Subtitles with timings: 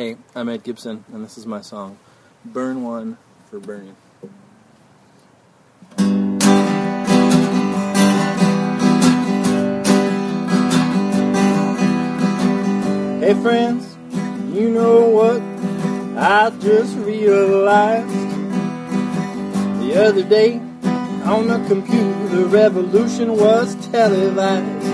[0.00, 1.98] Hey, I'm Ed Gibson, and this is my song,
[2.42, 3.18] Burn One
[3.50, 3.92] for Bernie.
[13.20, 13.94] Hey friends,
[14.56, 15.42] you know what
[16.18, 18.08] I just realized
[19.82, 20.60] the other day
[21.26, 24.86] on the computer revolution was televised.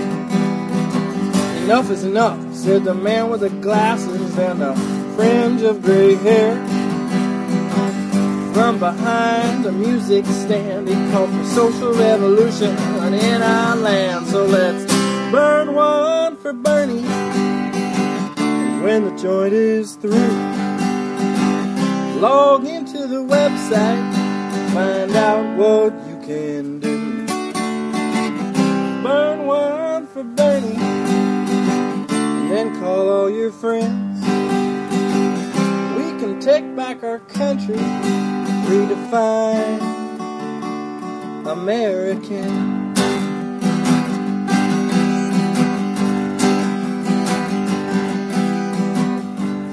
[1.63, 6.53] Enough is enough, said the man with the glasses and the fringe of gray hair.
[8.53, 12.69] From behind the music stand, he called for social revolution
[13.13, 14.27] in our land.
[14.27, 14.85] So let's
[15.31, 17.01] burn one for Bernie.
[18.83, 20.35] When the joint is through,
[22.21, 24.05] log into the website,
[24.73, 27.25] find out what you can do.
[29.03, 34.06] Burn one for Bernie, and then call all your friends.
[36.47, 37.75] Take back our country,
[38.69, 39.81] redefine
[41.45, 42.95] American.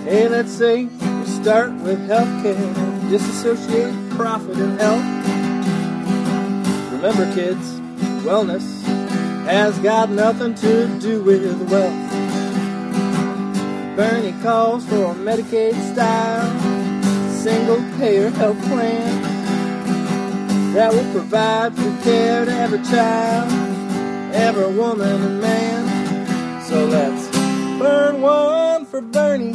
[0.03, 5.05] Hey, let's say we start with healthcare, disassociate profit and health.
[6.93, 7.79] Remember, kids,
[8.27, 8.83] wellness
[9.45, 12.15] has got nothing to do with wealth.
[13.97, 16.64] Bernie calls for a Medicaid style,
[17.45, 19.23] single payer health plan
[20.73, 23.53] that will provide free care to every child,
[24.33, 26.63] every woman and man.
[26.63, 27.29] So let's
[27.79, 29.53] burn one for Bernie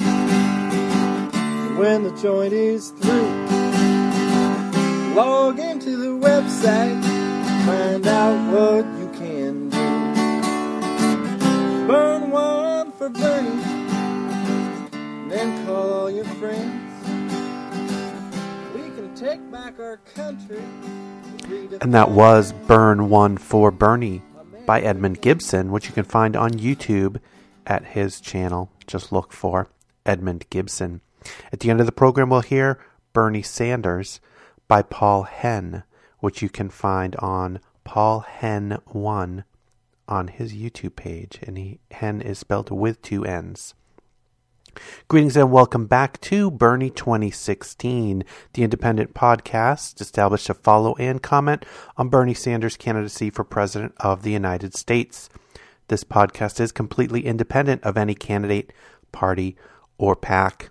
[1.80, 3.32] when the joint is through.
[5.16, 7.02] Log into the website,
[7.66, 9.78] find out what you can do.
[11.88, 13.64] Burn one for Bernie,
[15.28, 16.79] then call all your friends.
[21.82, 24.22] And that was Burn One for Bernie
[24.66, 27.20] by Edmund Gibson, which you can find on YouTube
[27.68, 28.72] at his channel.
[28.88, 29.68] Just look for
[30.06, 31.02] Edmund Gibson.
[31.52, 32.80] At the end of the program, we'll hear
[33.12, 34.22] Bernie Sanders
[34.68, 35.84] by Paul Henn,
[36.20, 39.44] which you can find on Paul Henn 1
[40.08, 41.40] on his YouTube page.
[41.44, 43.74] And he, Henn is spelled with two N's.
[45.08, 51.66] Greetings and welcome back to Bernie 2016, the independent podcast established to follow and comment
[51.98, 55.30] on Bernie Sanders' candidacy for President of the United States.
[55.88, 58.74] This podcast is completely independent of any candidate,
[59.12, 59.56] party,
[59.98, 60.70] or PAC.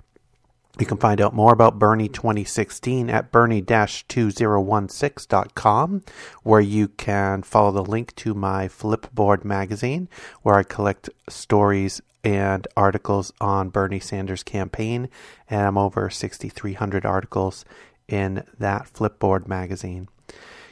[0.79, 6.03] You can find out more about Bernie 2016 at bernie-2016.com,
[6.45, 10.09] where you can follow the link to my Flipboard magazine,
[10.43, 15.09] where I collect stories and articles on Bernie Sanders' campaign,
[15.49, 17.65] and I'm over 6,300 articles
[18.09, 20.09] in that Flipboard magazine.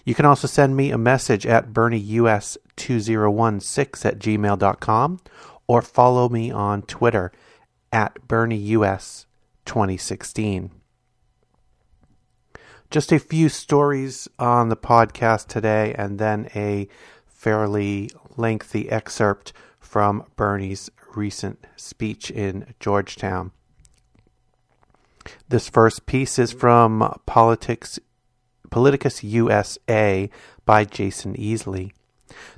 [0.04, 5.20] You can also send me a message at bernieus2016 at gmail.com
[5.66, 7.32] or follow me on Twitter
[7.92, 9.26] at bernieus
[9.64, 10.70] 2016.
[12.90, 16.86] Just a few stories on the podcast today, and then a
[17.26, 23.52] fairly lengthy excerpt from Bernie's recent speech in Georgetown.
[25.48, 27.98] This first piece is from Politics,
[28.70, 30.30] Politicus USA
[30.64, 31.92] by Jason Easley.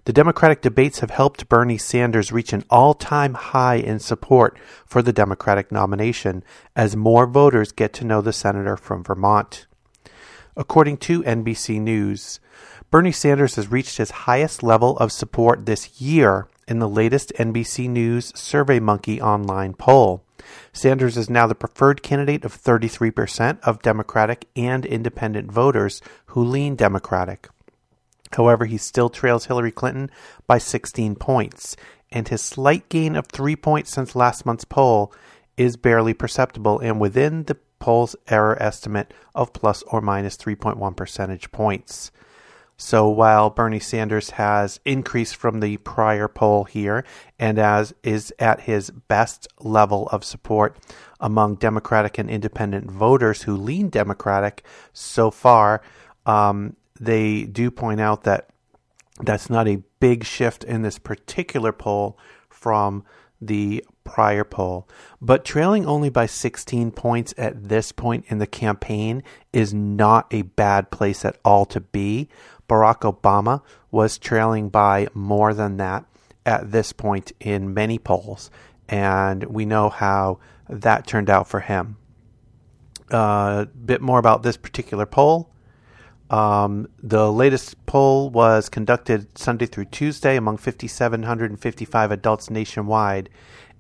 [0.05, 5.03] The Democratic debates have helped Bernie Sanders reach an all time high in support for
[5.03, 6.43] the Democratic nomination
[6.75, 9.67] as more voters get to know the senator from Vermont.
[10.57, 12.41] According to NBC News,
[12.91, 17.89] Bernie Sanders has reached his highest level of support this year in the latest NBC
[17.89, 20.23] News SurveyMonkey online poll.
[20.73, 26.77] Sanders is now the preferred candidate of 33% of Democratic and independent voters who lean
[26.77, 27.49] Democratic.
[28.33, 30.11] However, he still trails Hillary Clinton
[30.47, 31.77] by 16 points,
[32.13, 35.13] and his slight gain of three points since last month's poll
[35.57, 41.51] is barely perceptible and within the poll's error estimate of plus or minus 3.1 percentage
[41.51, 42.11] points.
[42.81, 47.05] So while Bernie Sanders has increased from the prior poll here
[47.37, 50.77] and as is at his best level of support
[51.19, 55.83] among Democratic and independent voters who lean Democratic so far,
[56.25, 58.49] um, they do point out that
[59.21, 62.17] that's not a big shift in this particular poll
[62.49, 63.05] from
[63.41, 64.89] the prior poll.
[65.21, 69.23] But trailing only by 16 points at this point in the campaign
[69.53, 72.29] is not a bad place at all to be.
[72.69, 76.05] Barack Obama was trailing by more than that
[76.45, 78.51] at this point in many polls.
[78.89, 80.39] And we know how
[80.69, 81.97] that turned out for him.
[83.11, 85.51] A uh, bit more about this particular poll.
[86.31, 93.31] Um, the latest poll was conducted Sunday through Tuesday among 5,755 adults nationwide,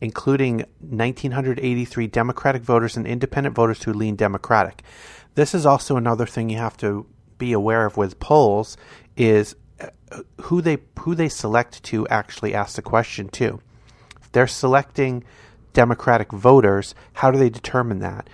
[0.00, 4.82] including 1,983 Democratic voters and independent voters who lean Democratic.
[5.34, 7.06] This is also another thing you have to
[7.38, 8.76] be aware of with polls
[9.17, 9.88] is uh,
[10.43, 13.61] who they who they select to actually ask the question to.
[14.20, 15.25] If they're selecting
[15.73, 18.29] Democratic voters, how do they determine that?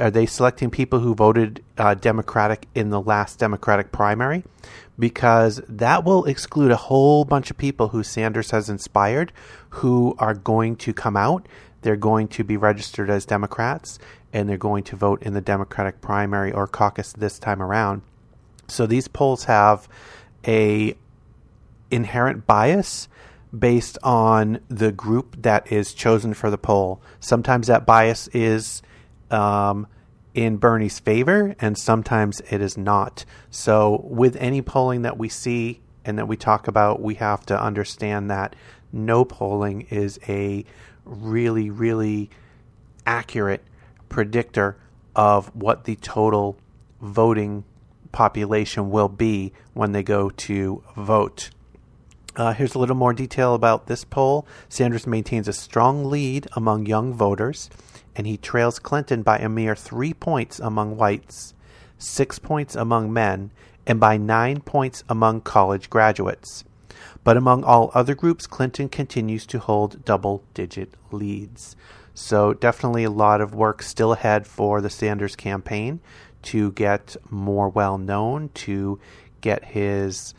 [0.00, 4.42] Are they selecting people who voted uh, Democratic in the last Democratic primary?
[4.98, 9.32] Because that will exclude a whole bunch of people who Sanders has inspired
[9.68, 11.46] who are going to come out.
[11.82, 13.98] They're going to be registered as Democrats
[14.32, 18.02] and they're going to vote in the Democratic primary or caucus this time around.
[18.68, 19.88] So these polls have
[20.46, 20.96] a
[21.90, 23.08] inherent bias
[23.56, 27.00] based on the group that is chosen for the poll.
[27.20, 28.82] Sometimes that bias is
[29.30, 29.86] um,
[30.34, 33.24] in Bernie's favor, and sometimes it is not.
[33.50, 37.60] So, with any polling that we see and that we talk about, we have to
[37.60, 38.54] understand that
[38.92, 40.64] no polling is a
[41.04, 42.30] really, really
[43.06, 43.64] accurate
[44.08, 44.76] predictor
[45.14, 46.58] of what the total
[47.00, 47.64] voting
[48.16, 51.50] population will be when they go to vote.
[52.34, 54.46] Uh, here's a little more detail about this poll.
[54.70, 57.68] Sanders maintains a strong lead among young voters,
[58.14, 61.52] and he trails Clinton by a mere three points among whites,
[61.98, 63.50] six points among men,
[63.86, 66.64] and by nine points among college graduates.
[67.22, 71.76] But among all other groups, Clinton continues to hold double digit leads.
[72.14, 76.00] So, definitely a lot of work still ahead for the Sanders campaign
[76.42, 78.98] to get more well known, to
[79.40, 80.34] get his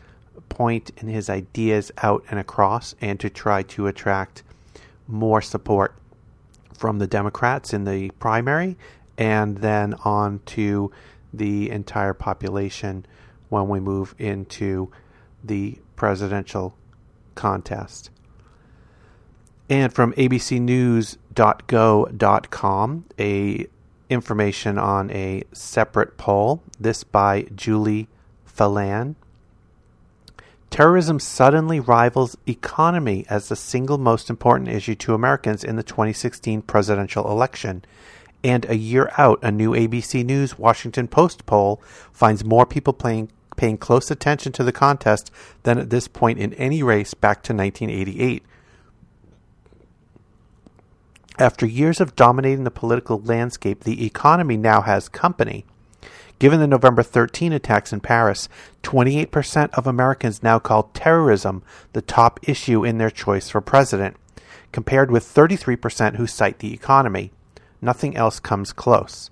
[0.48, 4.42] point and his ideas out and across and to try to attract
[5.06, 5.94] more support
[6.76, 8.76] from the Democrats in the primary
[9.16, 10.90] and then on to
[11.32, 13.06] the entire population
[13.48, 14.90] when we move into
[15.42, 16.76] the presidential
[17.34, 18.10] contest.
[19.68, 23.66] And from abcnews.go.com, a
[24.10, 28.08] information on a separate poll, this by Julie
[28.44, 29.16] Phelan
[30.70, 36.62] Terrorism suddenly rivals economy as the single most important issue to Americans in the 2016
[36.62, 37.84] presidential election.
[38.44, 41.82] And a year out, a new ABC News Washington Post poll
[42.12, 45.30] finds more people playing, paying close attention to the contest
[45.62, 48.44] than at this point in any race back to 1988.
[51.38, 55.64] After years of dominating the political landscape, the economy now has company.
[56.40, 58.48] Given the November 13 attacks in Paris,
[58.82, 61.62] 28% of Americans now call terrorism
[61.92, 64.16] the top issue in their choice for president,
[64.72, 67.30] compared with 33% who cite the economy.
[67.80, 69.30] Nothing else comes close.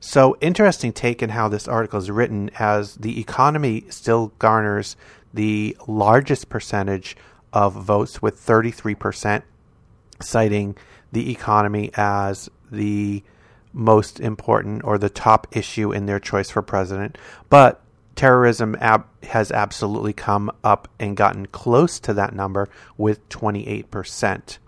[0.00, 4.96] So, interesting take in how this article is written, as the economy still garners
[5.32, 7.16] the largest percentage
[7.52, 9.42] of votes, with 33%
[10.20, 10.76] citing
[11.14, 13.22] the economy as the
[13.72, 17.16] most important or the top issue in their choice for president.
[17.48, 17.80] But
[18.14, 24.58] terrorism ab- has absolutely come up and gotten close to that number with 28%.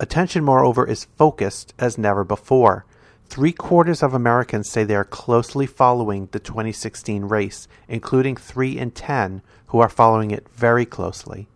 [0.00, 2.84] Attention, moreover, is focused as never before.
[3.26, 8.90] Three quarters of Americans say they are closely following the 2016 race, including three in
[8.90, 11.48] ten who are following it very closely.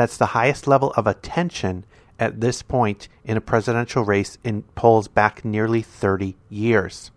[0.00, 1.84] That's the highest level of attention
[2.18, 7.10] at this point in a presidential race in polls back nearly 30 years.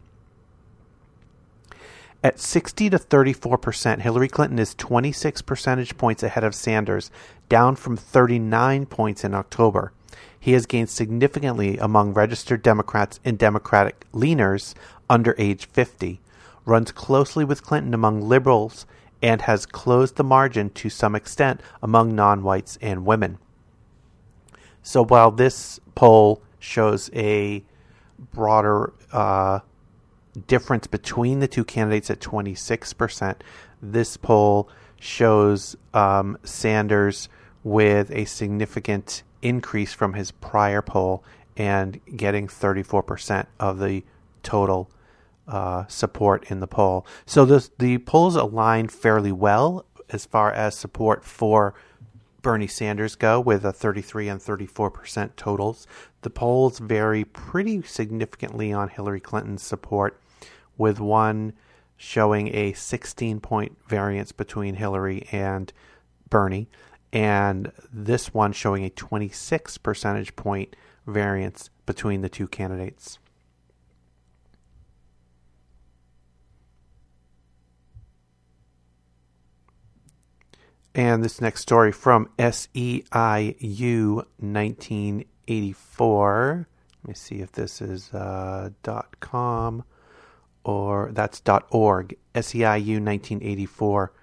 [2.22, 7.10] At 60 to 34%, Hillary Clinton is 26 percentage points ahead of Sanders,
[7.48, 9.94] down from 39 points in October.
[10.38, 14.74] He has gained significantly among registered Democrats and Democratic leaners
[15.10, 16.20] under age 50,
[16.66, 18.86] runs closely with Clinton among liberals,
[19.24, 23.40] and has closed the margin to some extent among non whites and women.
[24.84, 27.64] So while this poll shows a
[28.34, 29.62] broader uh,
[30.46, 33.38] difference between the two candidates at 26%,
[33.82, 37.30] this poll shows um, Sanders
[37.64, 41.24] with a significant increase from his prior poll
[41.56, 44.04] and getting 34% of the
[44.42, 44.90] total
[45.48, 47.06] uh, support in the poll.
[47.26, 51.74] So this, the polls align fairly well as far as support for
[52.42, 55.88] Bernie Sanders go with a 33 and 34% totals.
[56.22, 60.20] The polls vary pretty significantly on Hillary Clinton's support,
[60.78, 61.54] with one
[61.96, 65.72] showing a 16 point variance between Hillary and
[66.30, 66.70] Bernie,
[67.14, 70.76] and this one showing a 26 percentage point
[71.08, 73.20] variance between the two candidates.
[80.96, 86.68] And this next story from SEIU 1984.
[87.04, 88.70] Let me see if this is uh,
[89.20, 89.84] .com
[90.64, 92.16] or that's .org.
[92.36, 94.14] SEIU 1984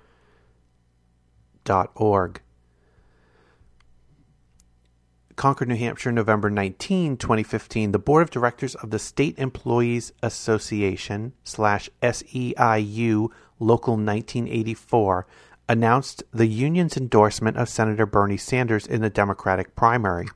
[1.97, 2.41] .org.
[5.37, 11.33] Concord, New Hampshire, November 19, 2015, the Board of Directors of the State Employees Association
[11.45, 15.27] slash SEIU Local 1984
[15.71, 20.27] announced the union's endorsement of Senator Bernie Sanders in the Democratic primary.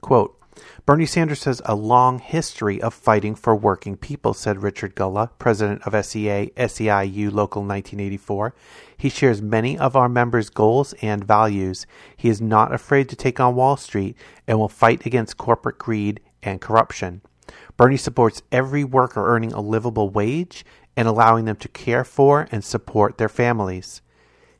[0.00, 0.40] Quote,
[0.86, 5.82] Bernie Sanders has a long history of fighting for working people, said Richard Gulla, president
[5.82, 8.54] of SEA SEIU Local 1984.
[8.96, 11.84] He shares many of our members' goals and values.
[12.16, 14.16] He is not afraid to take on Wall Street
[14.46, 17.22] and will fight against corporate greed and corruption.
[17.76, 20.64] Bernie supports every worker earning a livable wage
[20.96, 24.02] and allowing them to care for and support their families.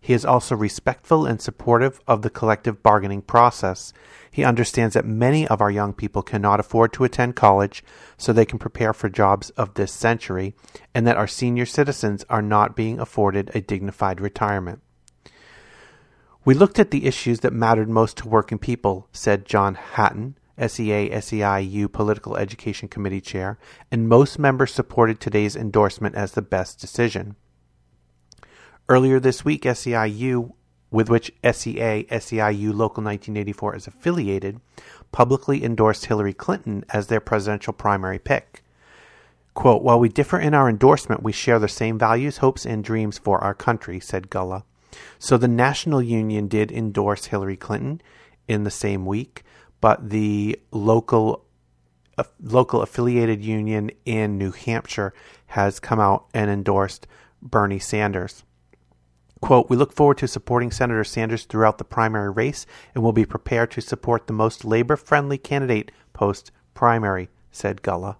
[0.00, 3.92] He is also respectful and supportive of the collective bargaining process.
[4.30, 7.84] He understands that many of our young people cannot afford to attend college
[8.16, 10.54] so they can prepare for jobs of this century,
[10.94, 14.80] and that our senior citizens are not being afforded a dignified retirement.
[16.46, 21.10] We looked at the issues that mattered most to working people, said John Hatton, SEA
[21.10, 23.58] SEIU Political Education Committee Chair,
[23.90, 27.36] and most members supported today's endorsement as the best decision.
[28.88, 30.52] Earlier this week, SEIU,
[30.90, 34.60] with which SEA SEIU Local 1984 is affiliated,
[35.12, 38.62] publicly endorsed Hillary Clinton as their presidential primary pick.
[39.54, 43.18] Quote, While we differ in our endorsement, we share the same values, hopes, and dreams
[43.18, 44.64] for our country, said Gulla.
[45.18, 48.00] So the National Union did endorse Hillary Clinton
[48.48, 49.44] in the same week,
[49.80, 51.44] but the local
[52.18, 55.14] uh, local affiliated union in New Hampshire
[55.46, 57.06] has come out and endorsed
[57.40, 58.44] Bernie Sanders.
[59.40, 63.24] Quote, We look forward to supporting Senator Sanders throughout the primary race and will be
[63.24, 68.18] prepared to support the most labor friendly candidate post primary, said Gulla.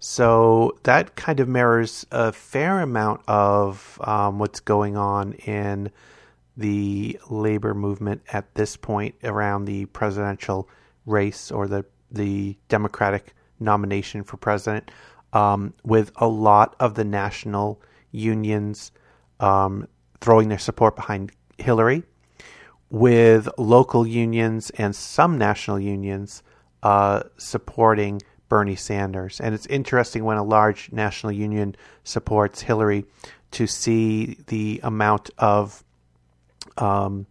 [0.00, 5.90] So that kind of mirrors a fair amount of um, what's going on in
[6.56, 10.68] the labor movement at this point around the presidential
[11.06, 14.90] race or the the Democratic nomination for president,
[15.32, 17.80] um, with a lot of the national
[18.12, 18.92] unions
[19.40, 19.88] um,
[20.20, 22.04] throwing their support behind Hillary,
[22.90, 26.42] with local unions and some national unions
[26.82, 29.40] uh, supporting Bernie Sanders.
[29.40, 33.04] And it's interesting when a large national union supports Hillary
[33.52, 35.83] to see the amount of
[36.78, 37.26] um,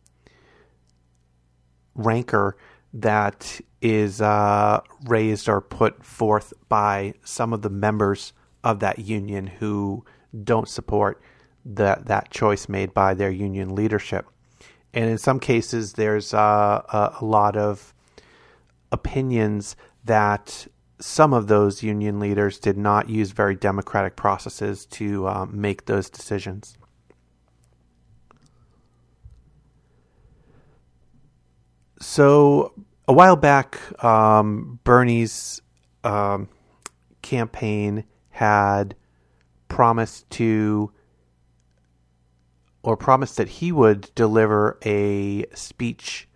[1.96, 2.58] rancor
[2.94, 8.34] that is uh, raised or put forth by some of the members
[8.64, 10.06] of that union who
[10.44, 11.22] don't support
[11.66, 14.26] that that choice made by their union leadership.
[14.94, 17.94] And in some cases, there's uh, a, a lot of
[18.92, 20.68] opinions that
[21.00, 26.10] some of those union leaders did not use very democratic processes to um, make those
[26.10, 26.78] decisions.
[32.04, 32.74] So
[33.08, 35.62] a while back, um, Bernie's
[36.04, 36.50] um,
[37.22, 38.96] campaign had
[39.70, 40.92] promised to,
[42.84, 46.28] or promised that he would deliver a speech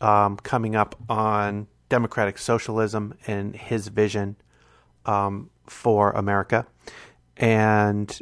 [0.00, 4.36] um, coming up on democratic socialism and his vision
[5.06, 6.66] um, for America.
[7.36, 8.16] And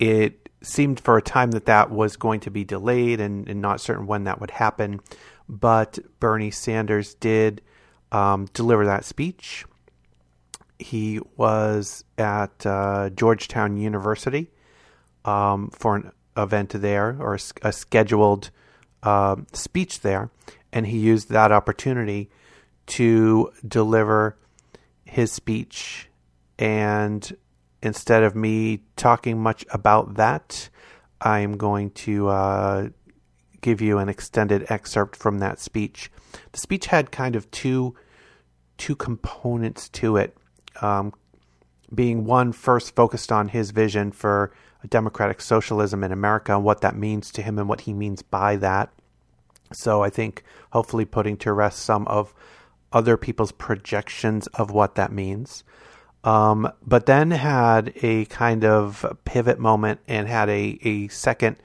[0.00, 3.80] it seemed for a time that that was going to be delayed and, and not
[3.80, 5.00] certain when that would happen
[5.48, 7.62] but Bernie Sanders did
[8.12, 9.64] um, deliver that speech.
[10.78, 14.50] He was at uh, Georgetown University
[15.24, 18.50] um, for an event there or a, scheduled
[19.02, 20.30] uh, speech there,
[20.72, 22.30] and he used that opportunity
[22.86, 24.36] to deliver
[25.04, 26.08] his speech.
[26.58, 27.36] And
[27.82, 30.68] instead of me talking much about that,
[31.20, 32.88] I'm going to uh,
[33.60, 36.10] give you an extended excerpt from that speech.
[36.52, 37.94] The speech had kind of two
[38.76, 40.36] two components to it.
[40.80, 41.12] Um,
[41.92, 44.52] being one first focused on his vision for
[44.88, 48.56] democratic socialism in America and what that means to him and what he means by
[48.56, 48.92] that.
[49.72, 52.34] So I think hopefully putting to rest some of
[52.92, 55.64] other people's projections of what that means.
[56.24, 61.56] Um, but then had a kind of pivot moment and had a, a second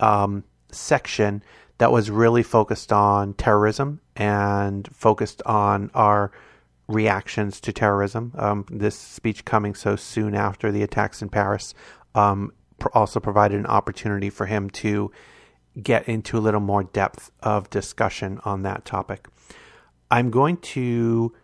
[0.00, 1.42] um, section
[1.78, 6.30] that was really focused on terrorism and focused on our
[6.86, 8.32] reactions to terrorism.
[8.36, 11.74] Um, this speech coming so soon after the attacks in Paris
[12.14, 12.52] um,
[12.92, 15.10] also provided an opportunity for him to
[15.82, 19.26] get into a little more depth of discussion on that topic.
[20.10, 21.34] I'm going to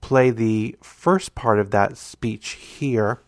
[0.00, 3.20] play the first part of that speech here,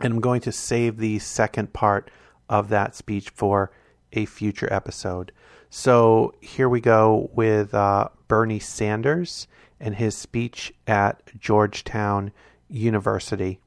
[0.00, 2.10] and I'm going to save the second part
[2.48, 3.70] of that speech for
[4.12, 5.32] a future episode.
[5.70, 9.46] So here we go with uh, Bernie Sanders
[9.80, 12.32] and his speech at Georgetown
[12.68, 13.60] University.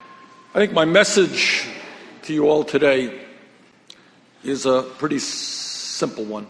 [0.00, 1.68] I think my message
[2.22, 3.20] to you all today
[4.42, 6.46] is a pretty simple one,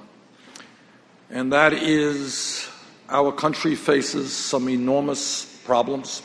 [1.30, 2.68] and that is
[3.08, 6.22] our country faces some enormous problems.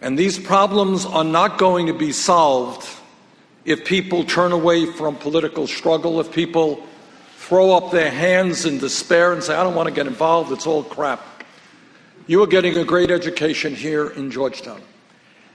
[0.00, 2.86] And these problems are not going to be solved
[3.64, 6.84] if people turn away from political struggle, if people
[7.36, 10.66] throw up their hands in despair and say, I don't want to get involved, it's
[10.66, 11.22] all crap.
[12.26, 14.80] You are getting a great education here in Georgetown.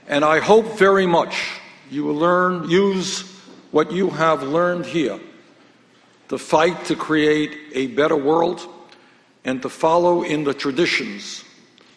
[0.06, 3.22] And I hope very much you will learn, use
[3.70, 5.18] what you have learned here
[6.28, 8.66] to fight to create a better world
[9.44, 11.44] and to follow in the traditions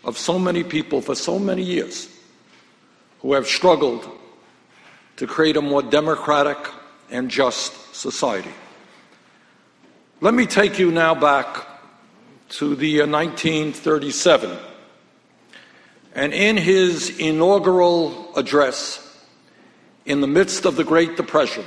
[0.03, 2.09] of so many people for so many years
[3.21, 4.07] who have struggled
[5.17, 6.57] to create a more democratic
[7.09, 8.53] and just society.
[10.21, 11.67] Let me take you now back
[12.49, 14.51] to the 1937.
[14.51, 14.59] Uh,
[16.15, 18.99] and in his inaugural address,
[20.05, 21.65] in the midst of the Great Depression,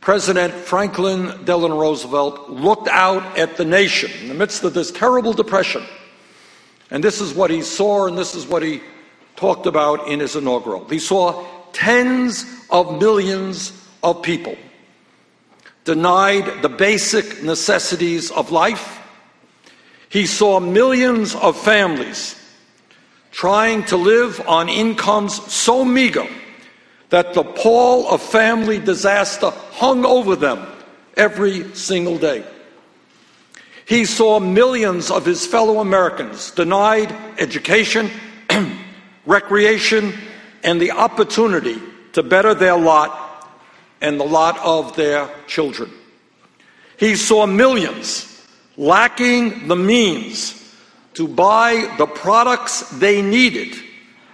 [0.00, 5.32] President Franklin Delano Roosevelt looked out at the nation in the midst of this terrible
[5.32, 5.84] depression.
[6.90, 8.82] And this is what he saw, and this is what he
[9.36, 10.88] talked about in his inaugural.
[10.88, 14.56] He saw tens of millions of people
[15.84, 19.00] denied the basic necessities of life.
[20.08, 22.36] He saw millions of families
[23.30, 26.26] trying to live on incomes so meager
[27.08, 30.66] that the pall of family disaster hung over them
[31.16, 32.44] every single day.
[33.84, 38.10] He saw millions of his fellow Americans denied education,
[39.26, 40.14] recreation,
[40.62, 41.80] and the opportunity
[42.12, 43.50] to better their lot
[44.00, 45.90] and the lot of their children.
[46.98, 48.28] He saw millions
[48.76, 50.58] lacking the means
[51.14, 53.76] to buy the products they needed,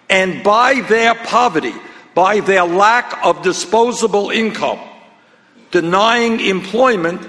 [0.09, 1.75] and by their poverty,
[2.15, 4.79] by their lack of disposable income,
[5.71, 7.27] denying employment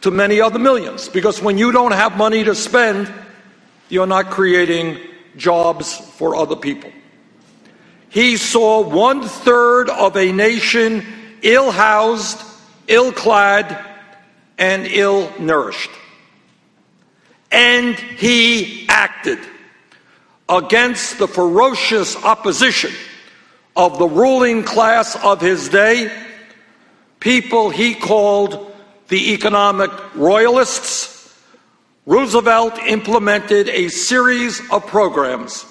[0.00, 1.08] to many other millions.
[1.08, 3.12] Because when you don't have money to spend,
[3.88, 4.98] you're not creating
[5.36, 6.90] jobs for other people.
[8.18, 11.06] He saw one third of a nation
[11.40, 12.42] ill housed,
[12.88, 13.78] ill clad,
[14.58, 15.92] and ill nourished.
[17.52, 19.38] And he acted
[20.48, 22.90] against the ferocious opposition
[23.76, 26.10] of the ruling class of his day,
[27.20, 28.74] people he called
[29.06, 31.38] the economic royalists.
[32.04, 35.64] Roosevelt implemented a series of programs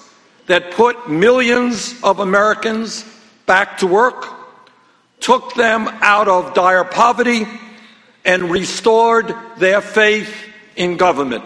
[0.48, 3.04] that put millions of Americans
[3.46, 4.26] back to work,
[5.20, 7.46] took them out of dire poverty,
[8.24, 10.34] and restored their faith
[10.76, 11.44] in government.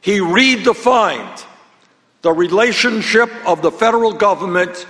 [0.00, 1.44] He redefined
[2.22, 4.86] the relationship of the federal government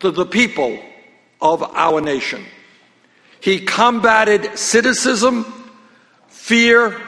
[0.00, 0.78] to the people
[1.40, 2.44] of our nation.
[3.40, 5.44] He combated cynicism,
[6.28, 7.00] fear,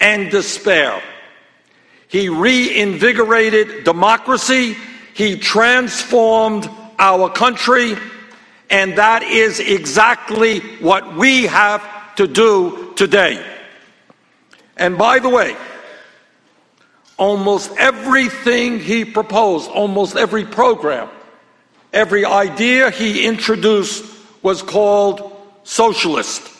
[0.00, 1.02] and despair.
[2.12, 4.76] He reinvigorated democracy.
[5.14, 7.96] He transformed our country.
[8.68, 11.82] And that is exactly what we have
[12.16, 13.42] to do today.
[14.76, 15.56] And by the way,
[17.16, 21.08] almost everything he proposed, almost every program,
[21.94, 24.04] every idea he introduced
[24.42, 25.32] was called
[25.64, 26.51] socialist.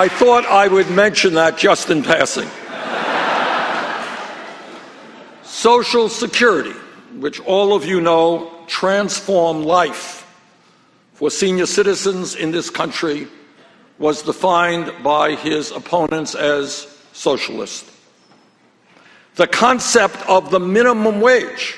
[0.00, 2.48] I thought I would mention that just in passing.
[5.42, 6.72] Social Security,
[7.18, 10.26] which all of you know transformed life
[11.12, 13.28] for senior citizens in this country,
[13.98, 17.84] was defined by his opponents as socialist.
[19.34, 21.76] The concept of the minimum wage,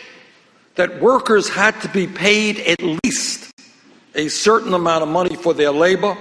[0.77, 3.53] that workers had to be paid at least
[4.15, 6.17] a certain amount of money for their labor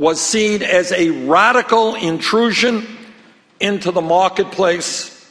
[0.00, 2.86] was seen as a radical intrusion
[3.60, 5.30] into the marketplace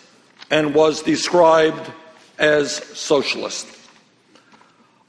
[0.51, 1.91] and was described
[2.37, 3.67] as socialist.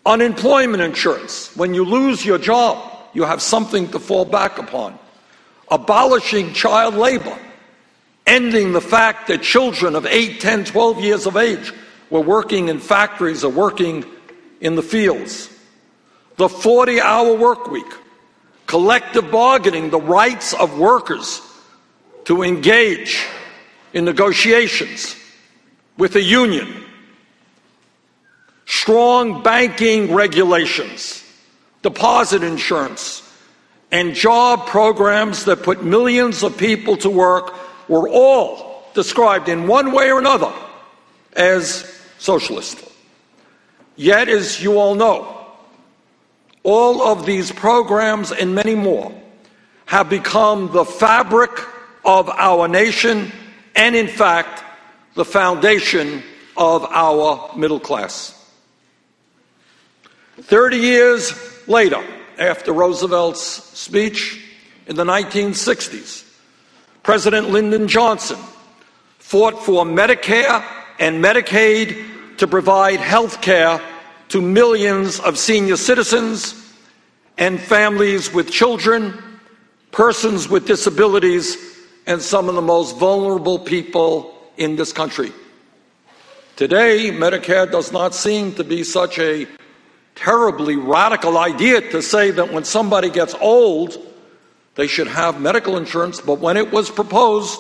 [0.07, 1.55] Unemployment insurance.
[1.59, 4.99] When you lose your job, you have something to fall back upon.
[5.71, 7.39] Abolishing child labor.
[8.27, 11.71] Ending the fact that children of 8, 10, 12 years of age
[12.09, 14.07] were working in factories or working
[14.63, 15.51] in the fields.
[16.39, 17.93] The 40 hour work week.
[18.71, 21.43] Collective bargaining, the rights of workers
[22.27, 23.27] to engage
[23.93, 25.17] in negotiations
[25.99, 26.85] with a union
[28.67, 31.25] strong banking regulations,
[31.83, 33.29] deposit insurance,
[33.91, 37.53] and job programs that put millions of people to work
[37.89, 40.53] were all described in one way or another
[41.33, 42.81] as socialist.
[43.97, 45.40] Yet, as you all know,
[46.63, 49.15] all of these programs and many more
[49.87, 51.51] have become the fabric
[52.05, 53.33] of our nation
[53.75, 54.63] and, in fact,
[55.15, 56.23] the foundation
[56.57, 58.37] of our middle class.
[60.37, 61.35] 30 years
[61.69, 62.03] later,
[62.39, 64.41] after Roosevelt's speech
[64.87, 66.27] in the 1960s,
[67.03, 68.39] President Lyndon Johnson
[69.19, 70.65] fought for Medicare
[70.99, 73.81] and Medicaid to provide health care
[74.31, 76.55] to millions of senior citizens
[77.37, 79.13] and families with children,
[79.91, 81.57] persons with disabilities,
[82.07, 85.33] and some of the most vulnerable people in this country.
[86.55, 89.47] Today, Medicare does not seem to be such a
[90.15, 93.97] terribly radical idea to say that when somebody gets old,
[94.77, 96.21] they should have medical insurance.
[96.21, 97.59] But when it was proposed,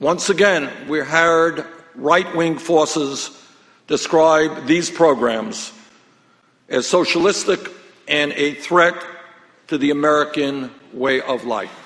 [0.00, 3.38] once again, we heard right wing forces
[3.86, 5.72] describe these programs
[6.68, 7.60] as socialistic
[8.08, 8.94] and a threat
[9.68, 11.78] to the American way of life.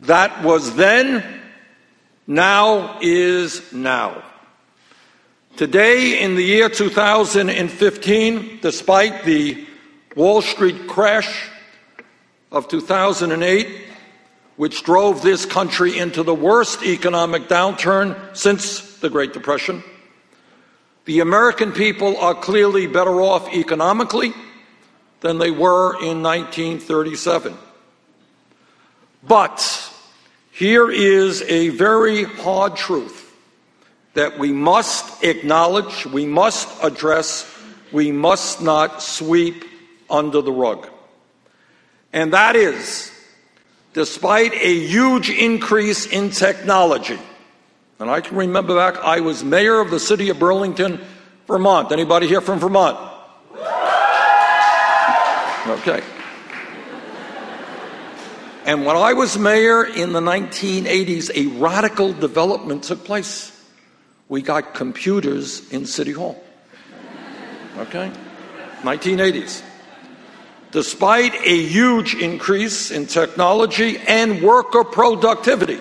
[0.00, 1.42] That was then,
[2.26, 4.22] now is now.
[5.56, 9.66] Today, in the year 2015, despite the
[10.16, 11.50] Wall Street crash
[12.50, 13.68] of 2008,
[14.56, 19.82] which drove this country into the worst economic downturn since the Great Depression,
[21.04, 24.32] the American people are clearly better off economically
[25.20, 27.56] than they were in 1937.
[29.22, 29.92] But
[30.52, 33.34] here is a very hard truth
[34.14, 37.46] that we must acknowledge, we must address,
[37.92, 39.64] we must not sweep
[40.08, 40.88] under the rug.
[42.12, 43.12] And that is,
[43.92, 47.18] despite a huge increase in technology,
[48.00, 51.00] and I can remember back, I was mayor of the city of Burlington,
[51.46, 51.92] Vermont.
[51.92, 52.98] Anybody here from Vermont?
[55.66, 56.02] Okay.
[58.64, 63.56] And when I was mayor in the 1980s, a radical development took place
[64.30, 66.42] we got computers in City Hall.
[67.78, 68.10] Okay?
[68.82, 69.62] 1980s.
[70.70, 75.80] Despite a huge increase in technology and worker productivity,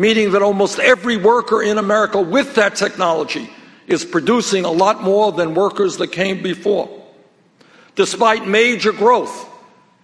[0.00, 3.50] meaning that almost every worker in America with that technology
[3.86, 6.88] is producing a lot more than workers that came before.
[7.96, 9.46] Despite major growth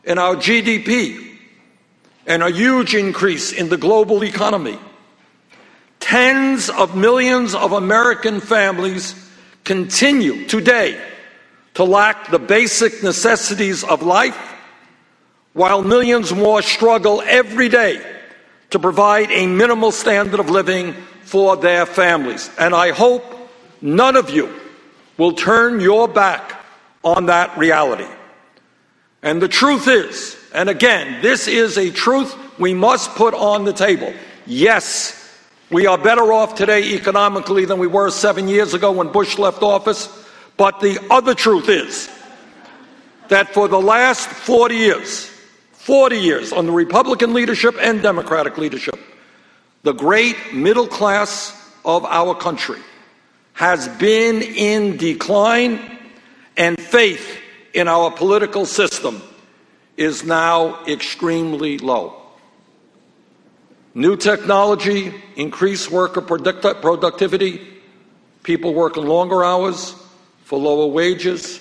[0.05, 1.39] in our GDP
[2.27, 4.79] and a huge increase in the global economy,
[5.99, 9.15] Tens of millions of American families
[9.65, 11.01] continue today
[11.75, 14.39] to lack the basic necessities of life,
[15.53, 18.16] while millions more struggle every day
[18.71, 22.51] to provide a minimal standard of living for their families.
[22.59, 23.25] And I hope
[23.81, 24.53] none of you
[25.17, 26.65] will turn your back
[27.05, 28.09] on that reality.
[29.23, 33.73] And the truth is, and again, this is a truth we must put on the
[33.73, 34.13] table.
[34.47, 35.23] Yes,
[35.71, 39.63] we are better off today economically than we were seven years ago when Bush left
[39.63, 40.09] office.
[40.57, 42.09] But the other truth is
[43.29, 45.31] that for the last 40 years,
[45.87, 48.99] 40 years under Republican leadership and Democratic leadership,
[49.85, 52.81] the great middle class of our country
[53.53, 55.79] has been in decline,
[56.57, 57.39] and faith
[57.73, 59.23] in our political system
[59.97, 62.21] is now extremely low.
[63.95, 67.65] New technology, increased worker product- productivity,
[68.43, 69.95] people working longer hours
[70.43, 71.61] for lower wages,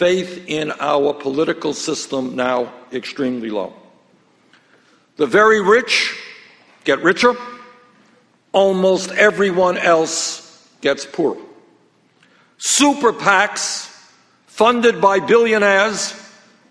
[0.00, 3.70] faith in our political system now extremely low.
[5.16, 6.16] The very rich
[6.84, 7.34] get richer,
[8.50, 11.36] almost everyone else gets poorer.
[12.56, 13.94] Super PACs
[14.46, 16.14] funded by billionaires,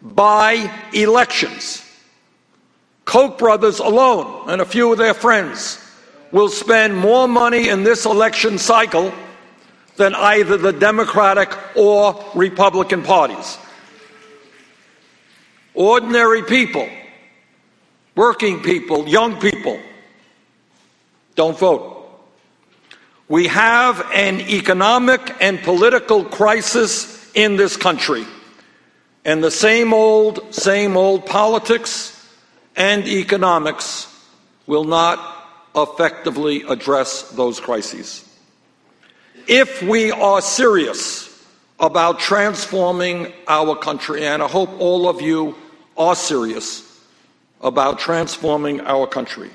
[0.02, 1.86] buy elections.
[3.06, 5.78] Koch brothers alone and a few of their friends
[6.32, 9.14] will spend more money in this election cycle
[10.00, 13.58] than either the Democratic or Republican parties.
[15.74, 16.88] Ordinary people,
[18.16, 19.78] working people, young people,
[21.36, 21.98] don't vote.
[23.28, 28.26] We have an economic and political crisis in this country.
[29.26, 32.16] And the same old, same old politics
[32.78, 34.08] and economics
[34.66, 35.20] will not
[35.76, 38.29] effectively address those crises.
[39.50, 41.28] If we are serious
[41.80, 45.56] about transforming our country, and I hope all of you
[45.98, 46.86] are serious
[47.60, 49.50] about transforming our country,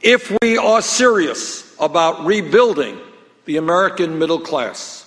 [0.00, 2.98] if we are serious about rebuilding
[3.44, 5.04] the American middle class,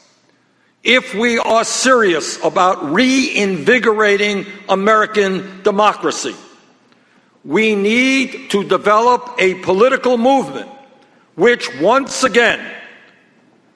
[0.84, 6.36] if we are serious about reinvigorating American democracy,
[7.44, 10.70] we need to develop a political movement
[11.34, 12.64] which, once again,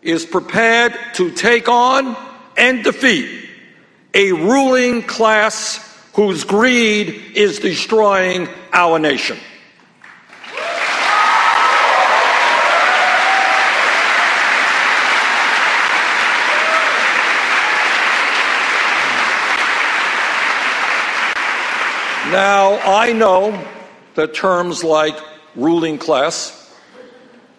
[0.01, 2.15] is prepared to take on
[2.55, 3.49] and defeat
[4.13, 5.83] a ruling class
[6.13, 9.38] whose greed is destroying our nation.
[22.31, 23.65] Now, I know
[24.15, 25.17] that terms like
[25.55, 26.57] ruling class,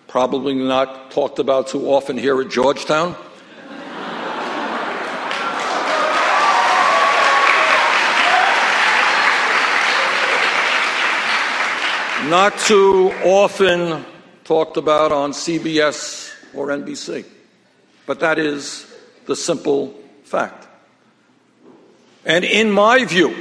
[0.08, 3.14] probably not talked about too often here at Georgetown.
[12.28, 14.04] not too often
[14.44, 17.24] talked about on CBS or NBC.
[18.06, 18.86] But that is
[19.26, 19.94] the simple
[20.24, 20.66] fact.
[22.24, 23.34] And in my view,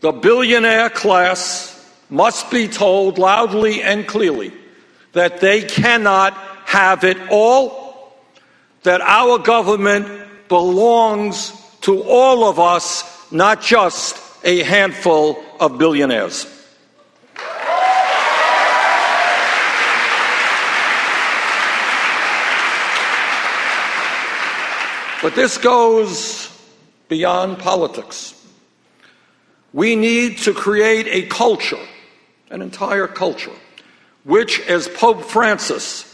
[0.00, 1.76] the billionaire class
[2.10, 4.52] must be told loudly and clearly
[5.12, 8.14] that they cannot have it all,
[8.82, 10.06] that our government
[10.48, 16.46] belongs to all of us, not just a handful of billionaires.
[25.22, 26.48] But this goes
[27.08, 28.34] beyond politics.
[29.72, 31.86] We need to create a culture,
[32.50, 33.52] an entire culture,
[34.24, 36.06] which, as Pope Francis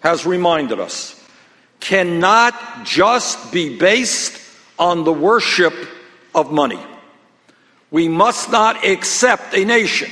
[0.00, 1.20] has reminded us,
[1.80, 4.40] cannot just be based
[4.78, 5.74] on the worship
[6.34, 6.80] of money.
[7.90, 10.10] We must not accept a nation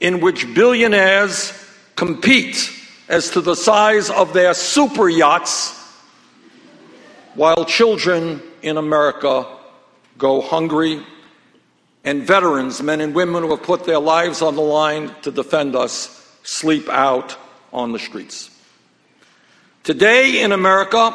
[0.00, 1.52] in which billionaires
[1.94, 2.72] compete
[3.08, 5.76] as to the size of their super yachts
[7.34, 9.46] while children in America
[10.18, 11.04] go hungry
[12.04, 15.76] and veterans, men and women who have put their lives on the line to defend
[15.76, 17.36] us, sleep out
[17.72, 18.50] on the streets.
[19.82, 21.14] Today in America,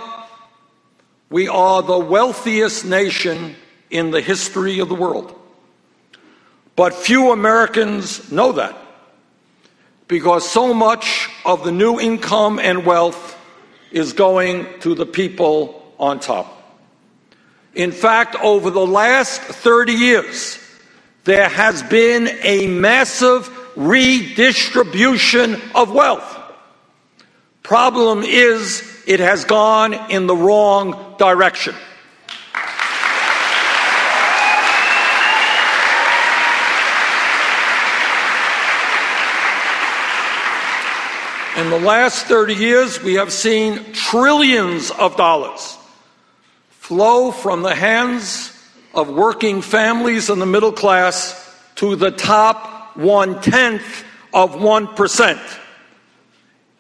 [1.30, 3.56] we are the wealthiest nation
[3.90, 5.40] in the history of the world.
[6.76, 8.76] But few Americans know that
[10.08, 13.38] because so much of the new income and wealth
[13.92, 16.52] is going to the people on top.
[17.74, 20.60] In fact, over the last 30 years,
[21.24, 26.42] there has been a massive redistribution of wealth.
[27.64, 31.76] Problem is, it has gone in the wrong direction.
[41.58, 45.78] In the last 30 years, we have seen trillions of dollars
[46.70, 48.52] flow from the hands
[48.94, 51.34] of working families and the middle class
[51.76, 54.04] to the top one tenth
[54.34, 55.60] of 1%.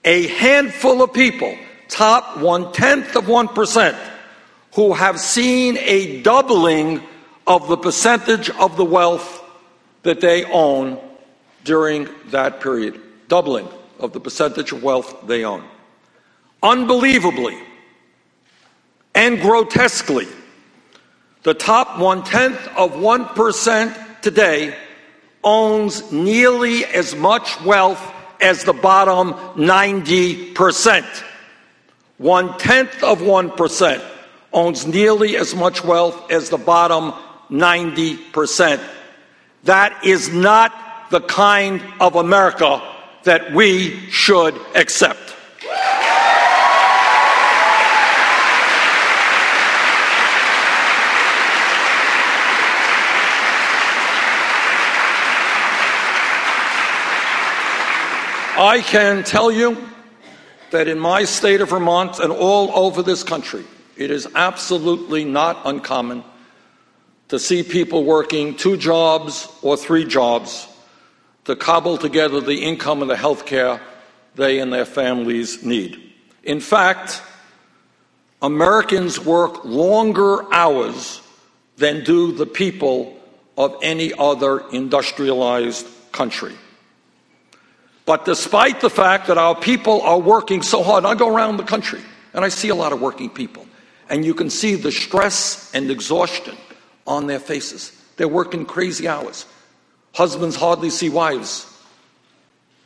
[0.03, 3.97] A handful of people, top one tenth of 1%,
[4.75, 7.01] who have seen a doubling
[7.47, 9.43] of the percentage of the wealth
[10.03, 10.99] that they own
[11.63, 12.99] during that period.
[13.27, 13.67] Doubling
[13.99, 15.63] of the percentage of wealth they own.
[16.61, 17.57] Unbelievably
[19.13, 20.27] and grotesquely,
[21.43, 24.75] the top one tenth of 1% today
[25.45, 28.01] owns nearly as much wealth
[28.41, 31.23] as the bottom 90%.
[32.17, 34.11] One tenth of 1%
[34.51, 37.13] owns nearly as much wealth as the bottom
[37.49, 38.83] 90%.
[39.63, 40.73] That is not
[41.11, 42.81] the kind of America
[43.23, 45.35] that we should accept.
[58.57, 59.77] I can tell you
[60.71, 63.65] that in my state of Vermont and all over this country,
[63.97, 66.23] it is absolutely not uncommon
[67.27, 70.69] to see people working two jobs or three jobs
[71.43, 73.81] to cobble together the income and the health care
[74.35, 76.13] they and their families need.
[76.43, 77.21] In fact,
[78.41, 81.21] Americans work longer hours
[81.75, 83.19] than do the people
[83.57, 86.53] of any other industrialized country.
[88.05, 91.63] But despite the fact that our people are working so hard, I go around the
[91.63, 92.01] country
[92.33, 93.65] and I see a lot of working people,
[94.09, 96.55] and you can see the stress and exhaustion
[97.07, 97.91] on their faces.
[98.17, 99.45] They're working crazy hours.
[100.13, 101.65] Husbands hardly see wives.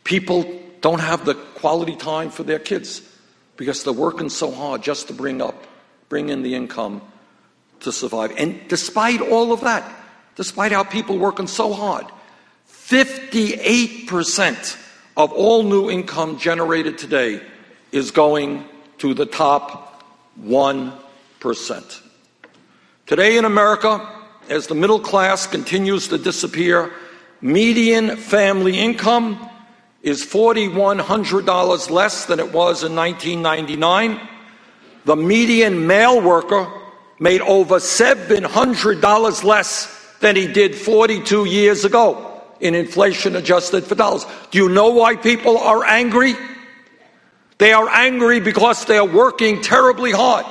[0.03, 0.45] People
[0.81, 3.01] don't have the quality time for their kids
[3.57, 5.65] because they're working so hard just to bring up,
[6.07, 7.01] bring in the income
[7.81, 8.33] to survive.
[8.37, 9.83] And despite all of that,
[10.35, 12.05] despite our people working so hard,
[12.71, 14.77] 58%
[15.19, 17.41] of all new income generated today
[17.91, 18.63] is going
[18.97, 20.01] to the top
[20.41, 22.01] 1%.
[23.05, 24.09] Today in America,
[24.47, 26.93] as the middle class continues to disappear,
[27.41, 29.45] median family income
[30.03, 34.25] is $4,100 less than it was in 1999.
[35.03, 36.71] The median male worker
[37.19, 42.28] made over $700 less than he did 42 years ago
[42.59, 44.25] in inflation adjusted for dollars.
[44.51, 46.35] Do you know why people are angry?
[47.57, 50.45] They are angry because they are working terribly hard.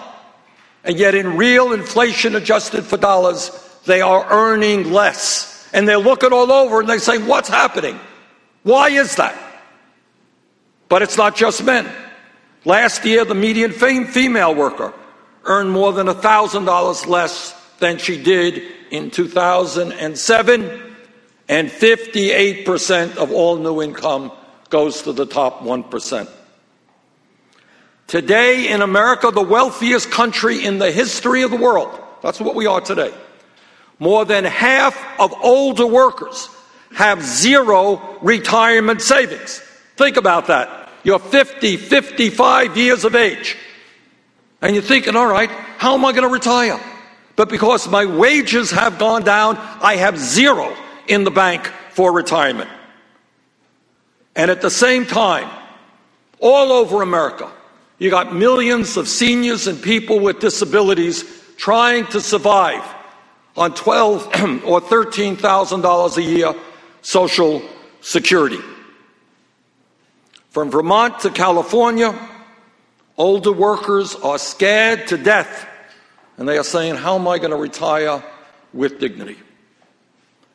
[0.85, 3.51] And yet, in real inflation adjusted for dollars,
[3.85, 5.69] they are earning less.
[5.73, 7.99] And they look it all over and they say, What's happening?
[8.63, 9.37] Why is that?
[10.89, 11.91] But it's not just men.
[12.65, 14.93] Last year, the median female worker
[15.45, 20.88] earned more than $1,000 less than she did in 2007,
[21.49, 24.33] and 58% of all new income
[24.69, 26.29] goes to the top 1%.
[28.07, 32.67] Today in America, the wealthiest country in the history of the world, that's what we
[32.67, 33.13] are today.
[33.99, 36.49] More than half of older workers
[36.95, 39.59] have zero retirement savings.
[39.97, 40.91] Think about that.
[41.03, 43.57] You're 50, 55 years of age.
[44.61, 46.81] And you're thinking, all right, how am I going to retire?
[47.37, 50.75] But because my wages have gone down, I have zero
[51.09, 52.71] in the bank for retirement.
[54.37, 55.51] And at the same time,
[56.41, 57.51] all over America,
[57.99, 61.25] you got millions of seniors and people with disabilities
[61.57, 62.85] trying to survive
[63.57, 64.31] on twelve
[64.65, 66.55] or thirteen thousand dollars a year
[67.03, 67.61] Social
[68.01, 68.61] Security.
[70.51, 72.17] From Vermont to California,
[73.17, 75.69] older workers are scared to death,
[76.37, 78.23] and they are saying, "How am I going to retire
[78.73, 79.39] with dignity?"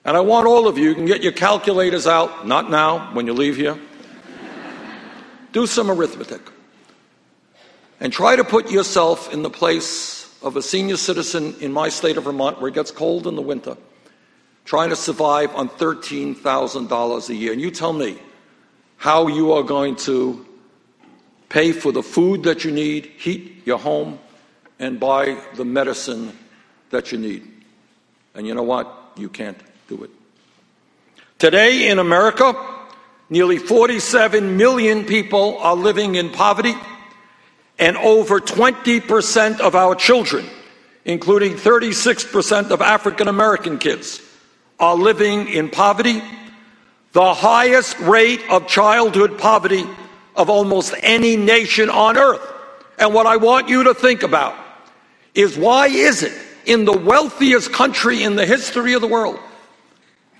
[0.05, 3.25] And I want all of you, you can get your calculators out, not now, when
[3.25, 3.79] you leave here.
[5.53, 6.41] Do some arithmetic.
[7.99, 12.17] And try to put yourself in the place of a senior citizen in my state
[12.17, 13.77] of Vermont where it gets cold in the winter,
[14.65, 17.53] trying to survive on $13,000 a year.
[17.53, 18.19] And you tell me
[18.97, 20.45] how you are going to
[21.47, 24.19] pay for the food that you need, heat your home,
[24.79, 26.37] and buy the medicine
[26.89, 27.47] that you need.
[28.35, 29.13] And you know what?
[29.15, 29.57] You can't
[30.01, 30.09] it.
[31.37, 32.55] Today in America,
[33.29, 36.73] nearly 47 million people are living in poverty
[37.77, 40.45] and over 20% of our children,
[41.03, 44.21] including 36% of African American kids,
[44.79, 46.21] are living in poverty,
[47.11, 49.85] the highest rate of childhood poverty
[50.35, 52.41] of almost any nation on earth.
[52.97, 54.55] And what I want you to think about
[55.35, 56.33] is why is it
[56.65, 59.39] in the wealthiest country in the history of the world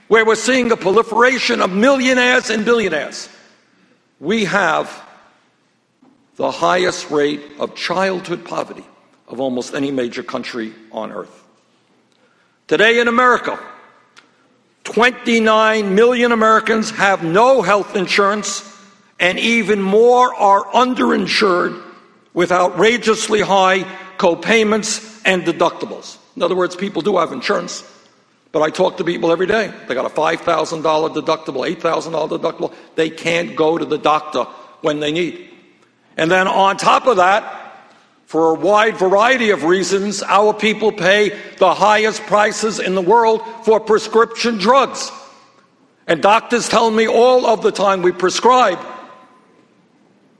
[0.07, 3.29] where we're seeing a proliferation of millionaires and billionaires,
[4.19, 5.01] we have
[6.35, 8.85] the highest rate of childhood poverty
[9.27, 11.43] of almost any major country on earth.
[12.67, 13.59] Today in America,
[14.83, 18.69] 29 million Americans have no health insurance,
[19.19, 21.81] and even more are underinsured
[22.33, 23.83] with outrageously high
[24.17, 26.17] co-payments and deductibles.
[26.35, 27.83] In other words, people do have insurance,
[28.53, 29.73] but I talk to people every day.
[29.87, 32.73] They got a $5,000 deductible, $8,000 deductible.
[32.95, 34.43] They can't go to the doctor
[34.81, 35.49] when they need.
[36.15, 37.59] And then on top of that,
[38.27, 43.41] for a wide variety of reasons, our people pay the highest prices in the world
[43.65, 45.11] for prescription drugs.
[46.05, 48.79] And doctors tell me all of the time we prescribe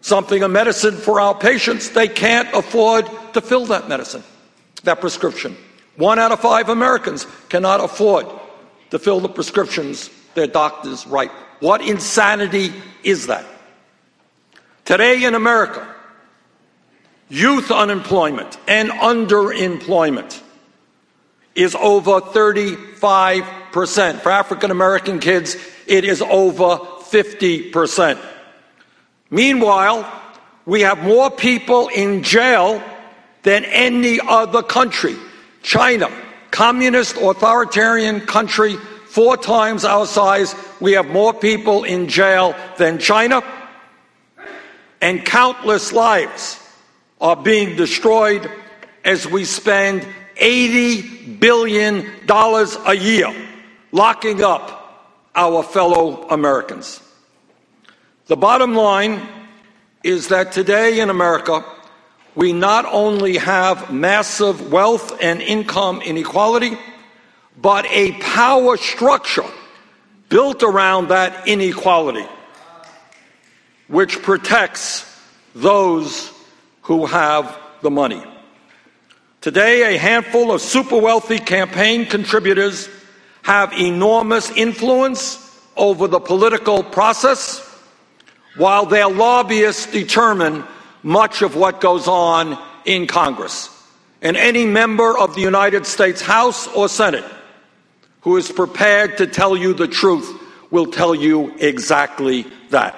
[0.01, 4.24] something, a medicine for our patients, they can't afford to fill that medicine,
[4.84, 5.55] that prescription.
[5.96, 8.26] One out of five Americans cannot afford
[8.89, 11.32] to fill the prescriptions their doctors write.
[11.60, 12.74] What insanity
[13.04, 13.46] is that?
[14.86, 15.88] Today in America,
[17.30, 20.41] youth unemployment and underemployment
[21.56, 24.22] is over 35%.
[24.22, 25.56] For African American kids,
[25.88, 28.20] it is over 50%.
[29.30, 30.22] Meanwhile,
[30.66, 32.84] we have more people in jail
[33.44, 35.16] than any other country.
[35.64, 36.11] China,
[36.51, 38.76] communist authoritarian country,
[39.07, 43.41] four times our size, we have more people in jail than China,
[45.01, 46.59] and countless lives
[47.20, 48.49] are being destroyed
[49.03, 50.05] as we spend
[50.36, 53.34] $80 billion a year
[53.91, 54.84] locking up
[55.36, 57.01] our fellow Americans.
[58.28, 59.22] The bottom line
[60.03, 61.64] is that today in America,
[62.36, 66.77] we not only have massive wealth and income inequality,
[67.57, 69.45] but a power structure
[70.29, 72.25] built around that inequality,
[73.88, 75.05] which protects
[75.53, 76.31] those
[76.81, 78.23] who have the money.
[79.41, 82.89] Today, a handful of super wealthy campaign contributors
[83.43, 85.39] have enormous influence
[85.75, 87.59] over the political process,
[88.55, 90.63] while their lobbyists determine
[91.04, 93.70] much of what goes on in Congress.
[94.22, 97.26] And any member of the United States House or Senate
[98.24, 100.41] who is prepared to tell you the truth
[100.72, 102.95] will tell you exactly that.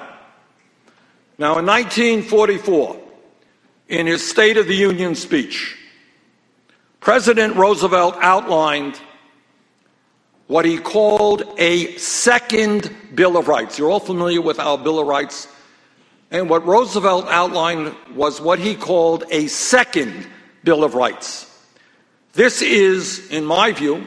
[1.38, 3.02] Now, in 1944,
[3.90, 5.78] in his State of the Union speech,
[7.00, 9.00] President Roosevelt outlined
[10.48, 13.80] what he called a second Bill of Rights.
[13.80, 15.48] You're all familiar with our Bill of Rights
[16.32, 20.28] and what Roosevelt outlined was what he called a second
[20.64, 21.52] Bill of Rights.
[22.34, 24.06] This is, in my view,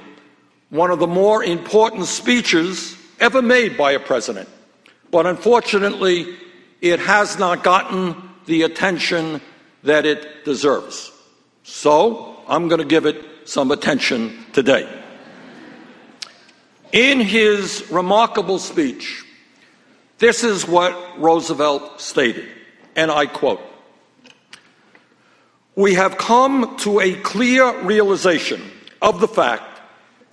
[0.71, 4.49] one of the more important speeches ever made by a president.
[5.11, 6.37] But unfortunately,
[6.81, 8.15] it has not gotten
[8.47, 9.41] the attention
[9.83, 11.11] that it deserves.
[11.63, 14.89] So, I'm going to give it some attention today.
[16.93, 19.25] In his remarkable speech,
[20.19, 22.49] this is what Roosevelt stated,
[22.97, 23.61] and I quote
[25.75, 28.61] We have come to a clear realization
[29.01, 29.81] of the fact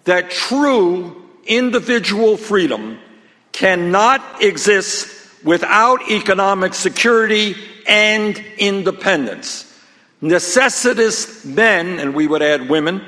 [0.05, 2.99] that true individual freedom
[3.51, 7.55] cannot exist without economic security
[7.87, 9.71] and independence.
[10.19, 13.01] Necessitous men, and we would add women,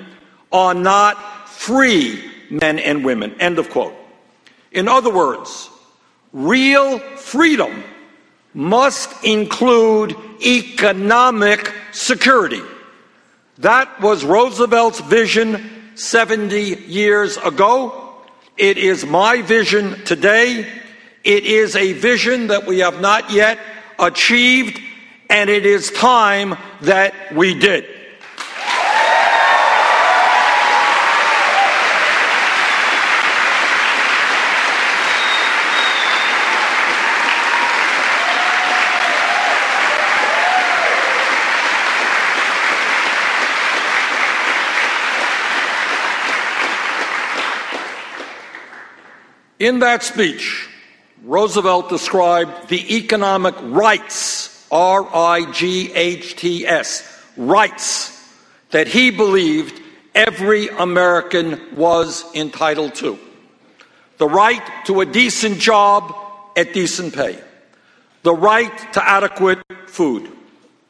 [0.52, 3.42] are not free men and women.
[3.42, 3.96] End of quote.
[4.72, 5.70] In other words,
[6.38, 7.84] Real freedom
[8.54, 10.16] must include
[10.46, 12.62] economic security.
[13.58, 18.22] That was Roosevelt's vision 70 years ago.
[18.56, 20.72] It is my vision today.
[21.24, 23.58] It is a vision that we have not yet
[23.98, 24.80] achieved,
[25.32, 27.97] and it is time that we did.
[49.60, 50.70] In that speech,
[51.24, 58.14] Roosevelt described the economic rights, R I G H T S, rights
[58.70, 59.82] that he believed
[60.14, 63.18] every American was entitled to.
[64.18, 66.16] The right to a decent job
[66.56, 67.40] at decent pay.
[68.24, 70.32] The right to adequate food,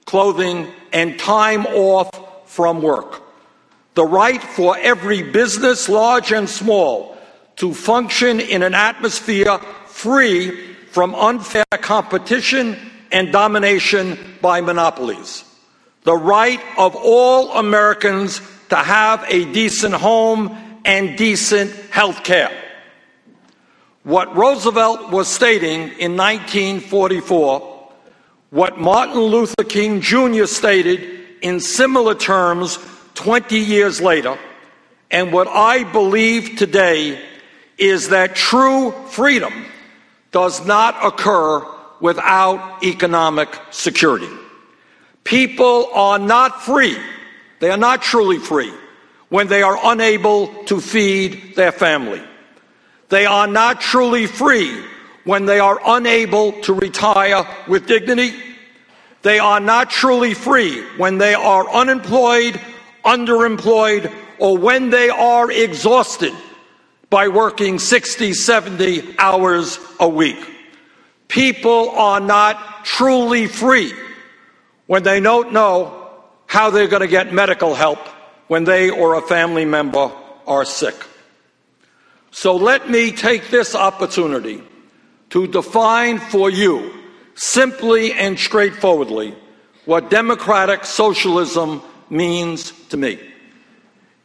[0.05, 2.09] clothing, and time off
[2.49, 3.21] from work.
[3.93, 7.16] The right for every business, large and small,
[7.57, 12.77] to function in an atmosphere free from unfair competition
[13.11, 15.43] and domination by monopolies.
[16.03, 20.55] The right of all Americans to have a decent home
[20.85, 22.51] and decent health care.
[24.03, 27.91] What Roosevelt was stating in 1944,
[28.51, 30.45] what Martin Luther King Jr.
[30.45, 32.79] stated in similar terms
[33.15, 34.37] 20 years later,
[35.11, 37.21] and what I believe today
[37.77, 39.53] is that true freedom
[40.31, 41.65] does not occur
[41.99, 44.29] without economic security.
[45.23, 46.97] People are not free,
[47.59, 48.73] they are not truly free
[49.29, 52.21] when they are unable to feed their family.
[53.09, 54.83] They are not truly free
[55.23, 58.33] when they are unable to retire with dignity.
[59.21, 62.59] They are not truly free when they are unemployed,
[63.03, 66.33] underemployed, or when they are exhausted
[67.09, 70.39] by working 60, 70 hours a week.
[71.27, 73.93] People are not truly free
[74.87, 76.09] when they don't know
[76.45, 77.99] how they're going to get medical help
[78.47, 80.11] when they or a family member
[80.45, 80.95] are sick.
[82.31, 84.63] So let me take this opportunity
[85.31, 86.93] to define for you,
[87.35, 89.35] simply and straightforwardly,
[89.85, 93.19] what democratic socialism means to me.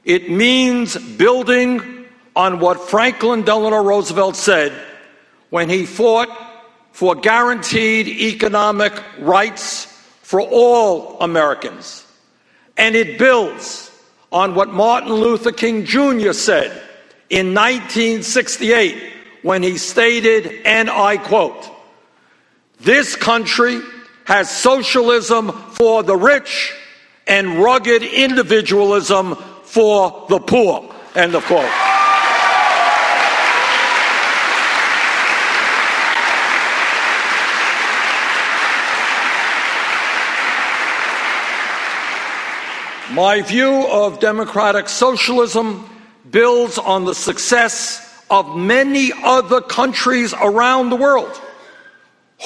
[0.04, 2.01] It means building
[2.34, 4.72] on what Franklin Delano Roosevelt said
[5.50, 6.28] when he fought
[6.92, 9.86] for guaranteed economic rights
[10.22, 12.06] for all Americans.
[12.76, 13.90] And it builds
[14.30, 16.32] on what Martin Luther King Jr.
[16.32, 16.70] said
[17.28, 19.12] in 1968
[19.42, 21.68] when he stated, and I quote,
[22.80, 23.80] This country
[24.24, 26.72] has socialism for the rich
[27.26, 30.94] and rugged individualism for the poor.
[31.14, 31.91] End of quote.
[43.12, 45.86] My view of democratic socialism
[46.30, 51.38] builds on the success of many other countries around the world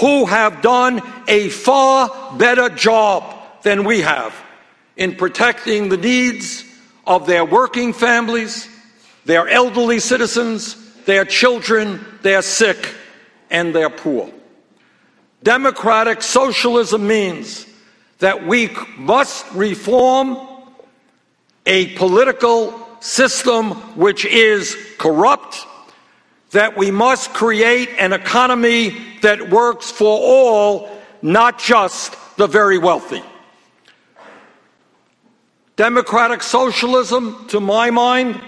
[0.01, 3.23] who have done a far better job
[3.63, 4.35] than we have
[4.97, 6.65] in protecting the needs
[7.07, 8.69] of their working families,
[9.25, 12.93] their elderly citizens, their children, their sick,
[13.53, 14.29] and their poor.
[15.45, 17.67] Democratic socialism means
[18.19, 20.55] that we must reform
[21.67, 25.67] a political system which is corrupt,
[26.53, 30.89] that we must create an economy that works for all,
[31.23, 33.23] not just the very wealthy.
[35.75, 38.41] Democratic socialism, to my mind,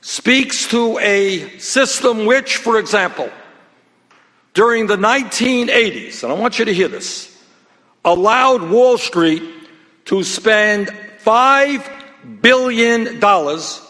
[0.00, 3.30] speaks to a system which, for example,
[4.54, 7.38] during the 1980s, and I want you to hear this,
[8.04, 9.42] allowed Wall Street
[10.06, 10.90] to spend
[11.24, 13.24] $5 billion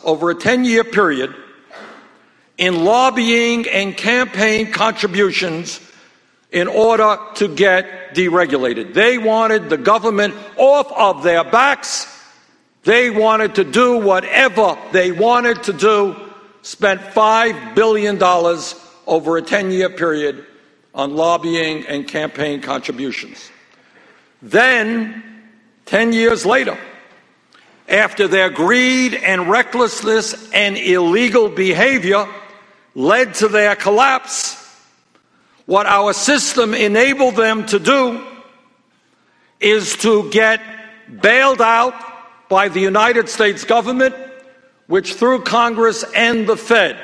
[0.05, 1.35] over a 10 year period
[2.59, 5.81] in lobbying and campaign contributions
[6.53, 8.93] in order to get deregulated.
[8.93, 12.07] They wanted the government off of their backs.
[12.83, 16.17] They wanted to do whatever they wanted to do,
[16.63, 18.23] spent $5 billion
[19.07, 20.47] over a 10 year period
[20.95, 23.51] on lobbying and campaign contributions.
[24.43, 25.23] Then,
[25.87, 26.79] 10 years later,
[27.91, 32.27] after their greed and recklessness and illegal behavior
[32.95, 34.57] led to their collapse,
[35.67, 38.25] what our system enabled them to do
[39.59, 40.61] is to get
[41.21, 41.95] bailed out
[42.49, 44.15] by the United States government,
[44.87, 46.99] which through Congress and the Fed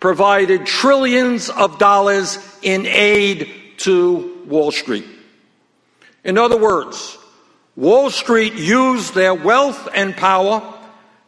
[0.00, 5.04] provided trillions of dollars in aid to Wall Street.
[6.24, 7.17] In other words,
[7.78, 10.74] Wall Street used their wealth and power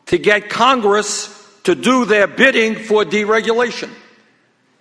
[0.07, 1.31] to get Congress
[1.63, 3.89] to do their bidding for deregulation.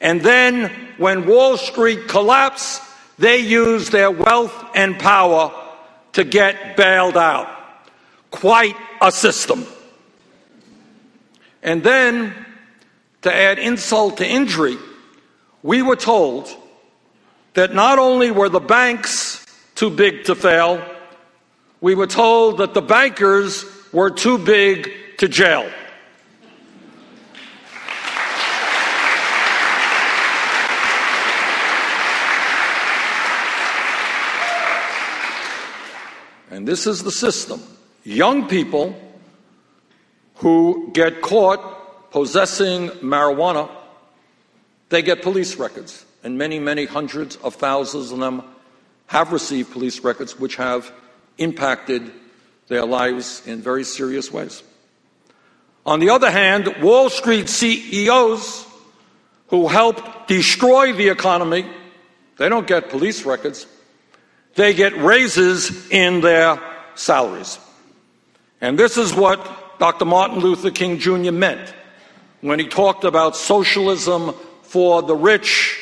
[0.02, 2.82] And then, when Wall Street collapsed,
[3.20, 5.54] they used their wealth and power
[6.14, 7.48] to get bailed out.
[8.32, 9.64] Quite a system.
[11.62, 12.34] And then,
[13.22, 14.78] to add insult to injury,
[15.62, 16.50] we were told
[17.54, 19.46] that not only were the banks
[19.76, 20.84] too big to fail,
[21.82, 25.70] we were told that the bankers were too big to jail.
[36.52, 37.62] And this is the system.
[38.04, 39.00] Young people
[40.36, 43.70] who get caught possessing marijuana,
[44.90, 46.06] they get police records.
[46.24, 48.44] And many, many hundreds of thousands of them
[49.08, 50.92] have received police records which have
[51.40, 52.12] impacted
[52.68, 54.64] their lives in very serious ways.
[55.86, 58.68] On the other hand, Wall Street CEOs
[59.48, 61.66] who helped destroy the economy,
[62.38, 63.66] they don't get police records
[64.56, 66.60] they get raises in their
[66.96, 67.60] salaries.
[68.62, 70.06] And this is what Dr.
[70.06, 71.32] Martin Luther King Jr.
[71.32, 71.74] meant
[72.42, 74.34] when he talked about socialism
[74.64, 75.80] for the rich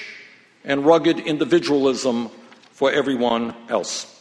[0.63, 2.29] and rugged individualism
[2.71, 4.13] for everyone else.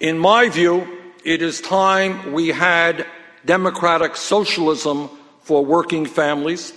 [0.00, 0.88] In my view,
[1.24, 3.06] it is time we had
[3.44, 5.10] democratic socialism
[5.42, 6.72] for working families,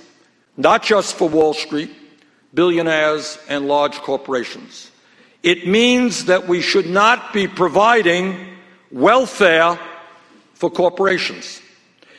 [0.58, 1.90] not just for Wall Street,
[2.54, 4.92] billionaires, and large corporations.
[5.42, 8.58] It means that we should not be providing
[8.92, 9.80] welfare
[10.54, 11.62] for corporations.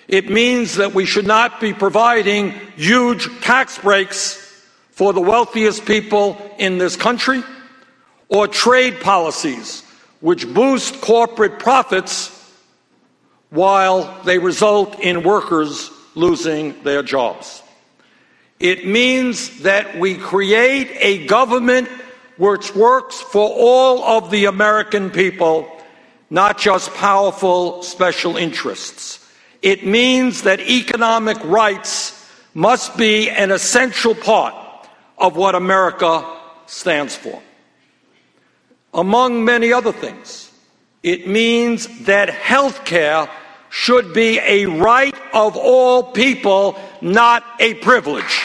[0.08, 4.40] It means that we should not be providing huge tax breaks
[4.90, 7.42] for the wealthiest people in this country,
[8.30, 9.82] or trade policies
[10.24, 12.30] which boost corporate profits
[13.50, 17.62] while they result in workers losing their jobs.
[18.58, 21.88] It means that we create a government
[22.38, 25.70] which works for all of the American people,
[26.30, 29.20] not just powerful special interests.
[29.60, 32.18] It means that economic rights
[32.54, 34.54] must be an essential part
[35.18, 36.24] of what America
[36.64, 37.42] stands for.
[38.94, 40.52] Among many other things,
[41.02, 43.28] it means that health care
[43.68, 48.40] should be a right of all people, not a privilege.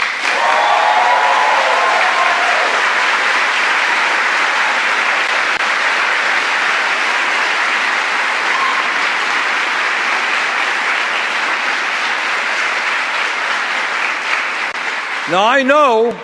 [15.29, 16.19] Now, I know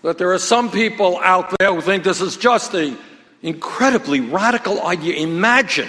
[0.00, 2.96] that there are some people out there who think this is just an
[3.42, 5.14] incredibly radical idea.
[5.14, 5.88] Imagine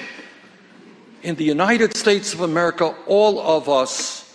[1.24, 4.26] in the United States of America, all of us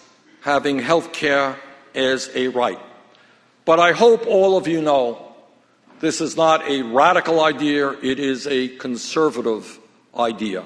[0.41, 1.57] having health care
[1.95, 2.79] as a right.
[3.65, 5.35] But I hope all of you know
[6.01, 9.79] this is not a radical idea, it is a conservative
[10.15, 10.65] idea.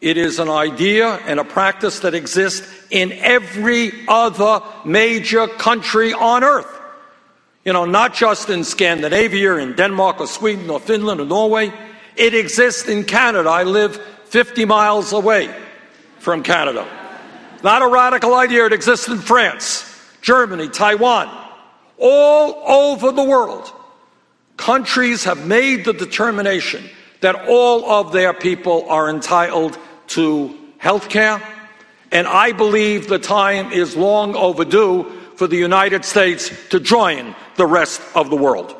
[0.00, 6.44] It is an idea and a practice that exists in every other major country on
[6.44, 6.75] earth.
[7.66, 11.72] You know, not just in Scandinavia, in Denmark or Sweden or Finland or Norway.
[12.14, 13.50] It exists in Canada.
[13.50, 13.96] I live
[14.26, 15.52] 50 miles away
[16.20, 16.86] from Canada.
[17.64, 18.66] Not a radical idea.
[18.66, 19.84] It exists in France,
[20.22, 21.28] Germany, Taiwan,
[21.98, 22.62] all
[22.94, 23.72] over the world.
[24.56, 26.84] Countries have made the determination
[27.20, 29.76] that all of their people are entitled
[30.14, 31.42] to health care.
[32.12, 37.66] And I believe the time is long overdue for the United States to join the
[37.66, 38.74] rest of the world.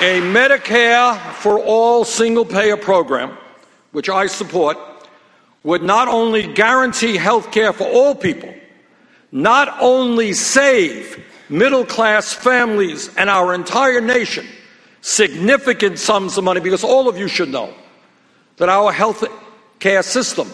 [0.00, 3.38] A Medicare for all single payer program,
[3.92, 4.76] which I support,
[5.62, 8.52] would not only guarantee health care for all people,
[9.32, 14.46] not only save middle class families and our entire nation
[15.04, 17.74] significant sums of money, because all of you should know
[18.56, 19.22] that our health
[19.78, 20.50] care system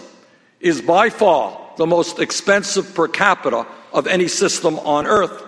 [0.58, 5.46] is by far the most expensive per capita of any system on earth.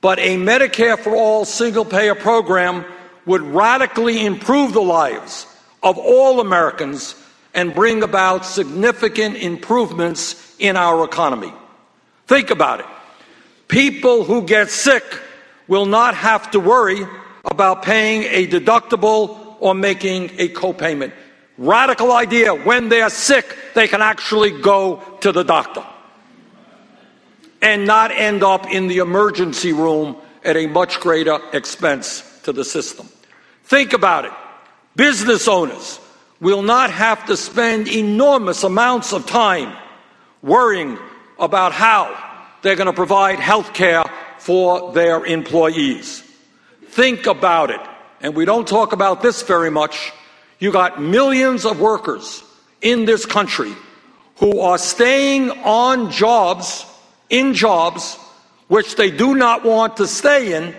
[0.00, 2.84] But a Medicare for All single payer program
[3.26, 5.48] would radically improve the lives
[5.82, 7.16] of all Americans
[7.52, 11.52] and bring about significant improvements in our economy.
[12.28, 12.86] Think about it.
[13.66, 15.02] People who get sick
[15.66, 17.04] will not have to worry
[17.44, 21.12] about paying a deductible or making a copayment.
[21.56, 22.54] Radical idea.
[22.54, 25.84] When they're sick, they can actually go to the doctor
[27.62, 32.64] and not end up in the emergency room at a much greater expense to the
[32.64, 33.08] system.
[33.64, 34.32] Think about it.
[34.96, 36.00] Business owners
[36.40, 39.74] will not have to spend enormous amounts of time
[40.42, 40.98] worrying
[41.38, 42.14] about how
[42.62, 44.04] they're going to provide health care
[44.38, 46.23] for their employees.
[46.94, 47.80] Think about it.
[48.20, 50.12] And we don't talk about this very much.
[50.60, 52.44] You got millions of workers
[52.82, 53.72] in this country
[54.36, 56.86] who are staying on jobs,
[57.30, 58.16] in jobs,
[58.68, 60.72] which they do not want to stay in,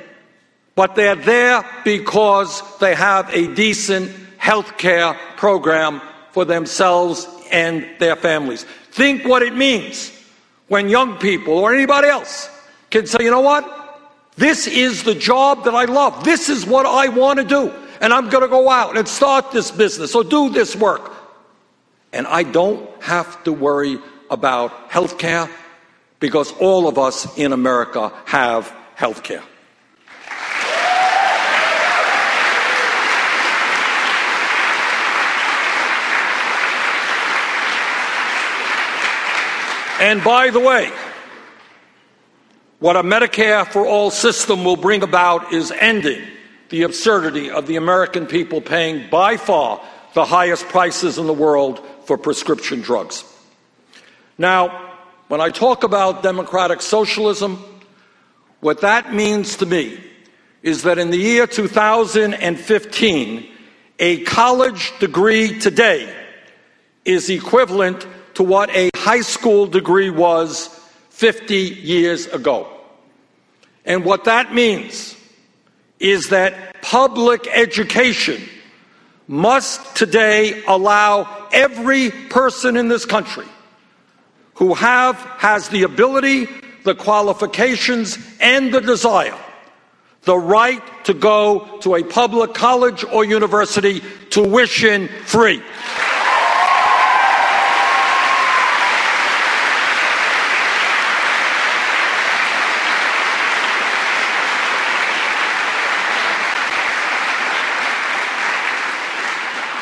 [0.73, 6.01] but they're there because they have a decent health care program
[6.31, 8.63] for themselves and their families.
[8.91, 10.13] Think what it means
[10.69, 12.49] when young people or anybody else
[12.89, 13.84] can say, you know what?
[14.37, 16.23] This is the job that I love.
[16.23, 17.71] This is what I want to do.
[18.01, 21.11] And I'm going to go out and start this business or do this work.
[22.11, 25.49] And I don't have to worry about health care
[26.19, 29.43] because all of us in America have health care.
[39.97, 40.91] And by the way,
[42.85, 46.21] what a Medicare for all system will bring about is ending
[46.69, 49.81] the absurdity of the American people paying by far
[50.13, 53.23] the highest prices in the world for prescription drugs.
[54.37, 54.93] Now,
[55.29, 57.57] when I talk about democratic socialism,
[58.59, 59.99] what that means to me
[60.61, 63.47] is that in the year 2015,
[63.97, 66.15] a college degree today
[67.03, 68.05] is equivalent
[68.35, 70.67] to what a high school degree was
[71.09, 72.73] 50 years ago.
[73.85, 75.15] And what that means
[75.99, 78.41] is that public education
[79.27, 83.45] must today allow every person in this country
[84.55, 86.47] who have has the ability,
[86.83, 89.37] the qualifications and the desire
[90.25, 95.61] the right to go to a public college or university tuition free.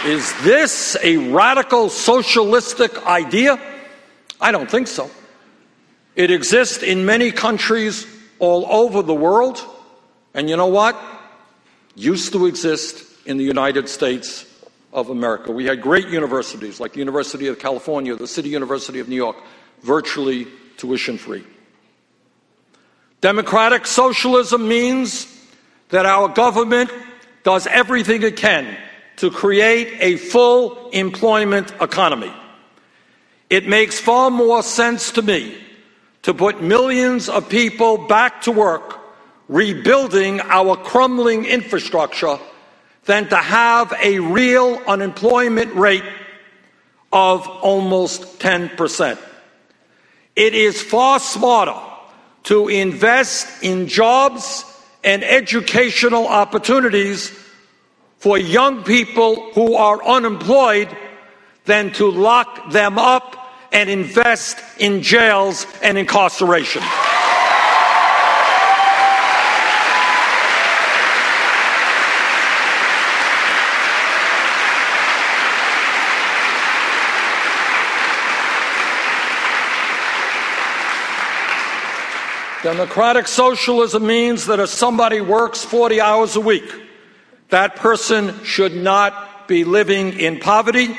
[0.06, 3.58] Is this a radical socialistic idea?
[4.42, 5.10] I don't think so.
[6.18, 8.06] It exists in many countries
[8.38, 9.64] all over the world.
[10.34, 11.02] And you know what?
[11.96, 14.46] Used to exist in the United States
[14.92, 15.54] of America.
[15.54, 19.38] We had great universities like the University of California, the City University of New York,
[19.84, 21.46] virtually tuition free.
[23.22, 25.28] Democratic socialism means
[25.90, 26.92] that our government
[27.44, 28.78] does everything it can
[29.18, 32.32] to create a full employment economy.
[33.50, 35.58] It makes far more sense to me
[36.24, 39.00] to put millions of people back to work
[39.48, 42.40] rebuilding our crumbling infrastructure
[43.06, 46.04] than to have a real unemployment rate
[47.12, 49.20] of almost 10%.
[50.36, 51.80] It is far smarter
[52.44, 54.66] to invest in jobs
[55.04, 57.32] and educational opportunities
[58.24, 60.88] for young people who are unemployed
[61.66, 63.36] than to lock them up
[63.74, 66.82] and invest in jails and incarceration.
[82.64, 86.83] Democratic socialism means that if somebody works 40 hours a week,
[87.54, 90.98] that person should not be living in poverty,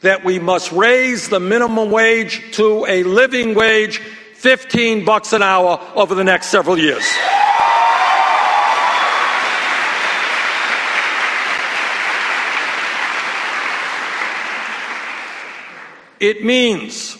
[0.00, 3.98] that we must raise the minimum wage to a living wage,
[4.34, 7.04] 15 bucks an hour over the next several years.
[16.18, 17.16] It means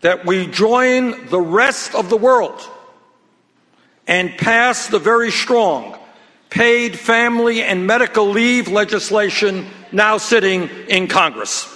[0.00, 2.60] that we join the rest of the world
[4.08, 5.96] and pass the very strong
[6.50, 11.74] paid family and medical leave legislation now sitting in Congress.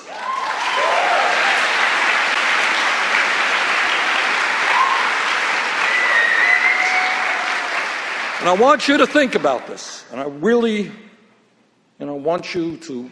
[8.40, 12.76] And I want you to think about this, and I really you know, want you
[12.78, 13.10] to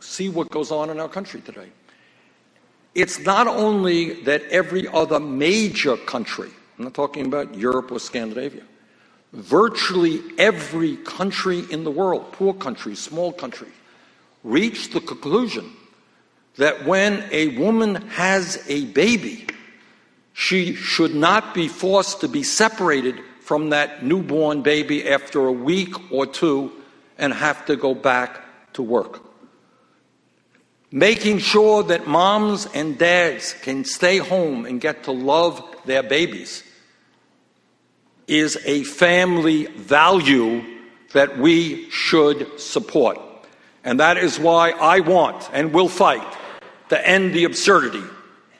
[0.00, 1.68] see what goes on in our country today.
[2.94, 8.64] It's not only that every other major country I'm not talking about Europe or Scandinavia.
[9.34, 13.68] Virtually every country in the world, poor country, small country,
[14.44, 15.72] reached the conclusion
[16.56, 19.44] that when a woman has a baby,
[20.34, 26.12] she should not be forced to be separated from that newborn baby after a week
[26.12, 26.70] or two
[27.18, 28.40] and have to go back
[28.74, 29.20] to work.
[30.92, 36.62] Making sure that moms and dads can stay home and get to love their babies
[38.26, 40.64] is a family value
[41.12, 43.18] that we should support.
[43.84, 46.26] And that is why I want and will fight
[46.88, 48.02] to end the absurdity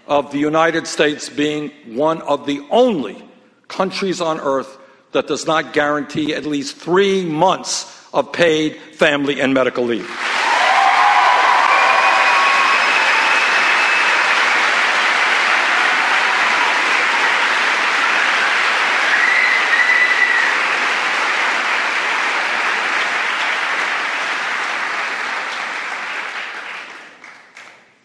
[0.06, 3.26] of the United States being one of the only
[3.68, 4.78] countries on earth
[5.12, 10.08] that does not guarantee at least three months of paid family and medical leave.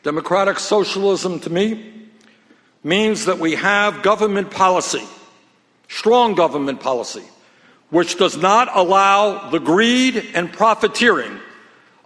[0.10, 1.94] Democratic socialism to me
[2.84, 5.04] means that we have government policy,
[5.88, 7.22] strong government policy,
[7.92, 11.38] which does not allow the greed and profiteering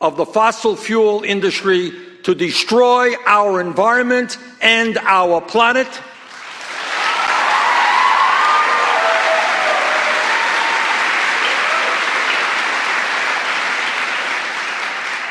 [0.02, 1.94] of the fossil fuel industry
[2.24, 5.88] to destroy our environment and our planet.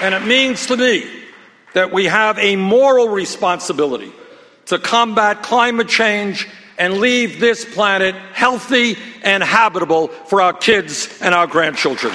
[0.01, 1.22] And it means to me
[1.75, 4.13] that we have a moral responsibility
[4.67, 6.49] to combat climate change
[6.79, 12.15] and leave this planet healthy and habitable for our kids and our grandchildren.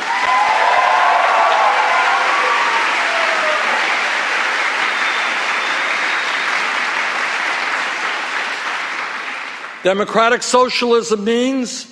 [9.84, 11.86] Democratic socialism means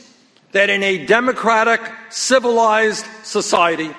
[0.51, 3.89] that in a democratic, civilized society,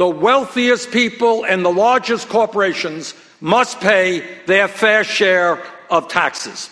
[0.00, 6.70] the wealthiest people and the largest corporations must pay their fair share of taxes.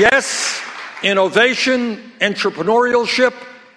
[0.00, 0.62] Yes,
[1.02, 3.34] innovation, entrepreneurship,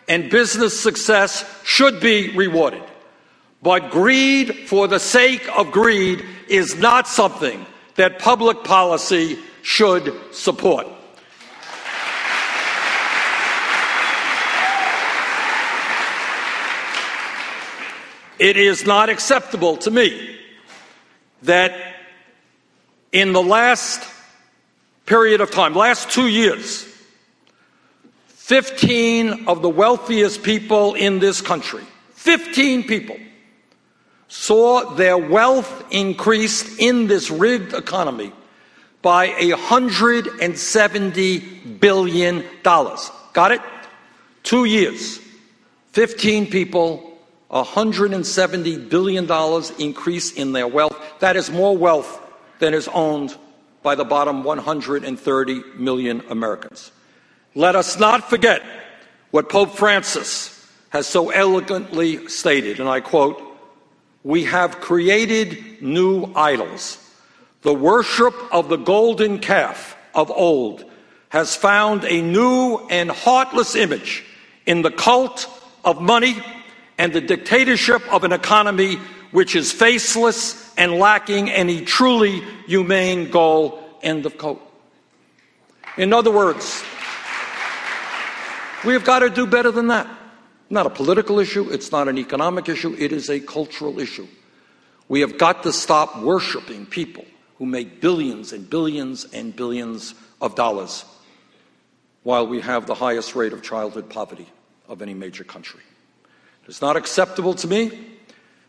[0.08, 2.84] and business success should be rewarded.
[3.62, 7.66] But greed for the sake of greed is not something
[7.96, 10.88] that public policy should support.
[18.40, 20.38] It is not acceptable to me
[21.44, 21.96] that
[23.12, 24.08] in the last
[25.06, 26.88] period of time, last two years,
[28.28, 31.84] 15 of the wealthiest people in this country,
[32.14, 33.18] 15 people,
[34.30, 38.32] saw their wealth increased in this rigged economy
[39.02, 42.46] by $170 billion.
[42.64, 43.62] Got it?
[44.44, 45.20] Two years,
[45.92, 47.09] 15 people,
[47.52, 50.96] $170 billion increase in their wealth.
[51.20, 52.22] That is more wealth
[52.60, 53.36] than is owned
[53.82, 56.92] by the bottom 130 million Americans.
[57.56, 58.62] Let us not forget
[59.32, 60.56] what Pope Francis
[60.90, 63.42] has so elegantly stated, and I quote,
[64.24, 66.98] We have created new idols.
[67.62, 70.86] The worship of the golden calf of old
[71.30, 74.24] has found a new and heartless image
[74.66, 75.48] in the cult
[75.84, 76.42] of money
[77.00, 78.98] and the dictatorship of an economy
[79.32, 83.82] which is faceless and lacking any truly humane goal.
[84.04, 84.62] End of quote.
[85.98, 86.84] In other words,
[88.86, 90.08] we have got to do better than that.
[90.70, 94.28] Not a political issue, it's not an economic issue, it is a cultural issue.
[95.08, 97.26] We have got to stop worshiping people
[97.58, 101.06] who make billions and billions and billions of dollars
[102.24, 104.48] while we have the highest rate of childhood poverty
[104.88, 105.82] of any major country.
[106.70, 108.00] It's not acceptable to me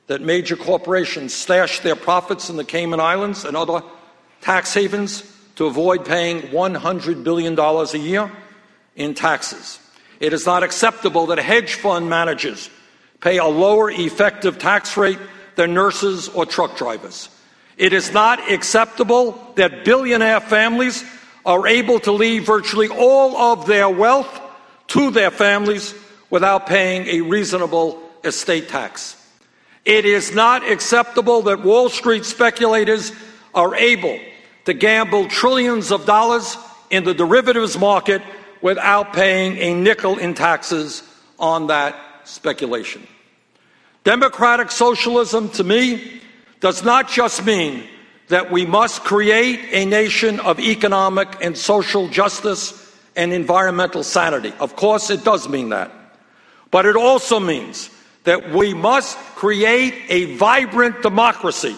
[0.07, 3.82] that major corporations stash their profits in the Cayman Islands and other
[4.40, 5.22] tax havens
[5.57, 8.32] to avoid paying $100 billion a year
[8.96, 9.78] in taxes.
[10.18, 12.70] It is not acceptable that hedge fund managers
[13.20, 15.18] pay a lower effective tax rate
[15.57, 17.28] than nurses or truck drivers.
[17.76, 21.05] It is not acceptable that billionaire families
[21.44, 24.40] are able to leave virtually all of their wealth
[24.86, 25.94] to their families
[26.31, 29.16] without paying a reasonable estate tax.
[29.85, 33.12] It is not acceptable that Wall Street speculators
[33.55, 34.18] are able
[34.66, 36.57] to gamble trillions of dollars
[36.91, 38.22] in the derivatives market
[38.62, 41.03] without paying a nickel in taxes
[41.39, 43.07] on that speculation.
[44.05, 46.20] Democratic socialism, to me,
[46.61, 47.85] does not just mean
[48.28, 54.53] that we must create a nation of economic and social justice and environmental sanity.
[54.61, 55.91] Of course, it does mean that.
[56.70, 57.90] But it also means
[58.24, 61.76] that we must create a vibrant democracy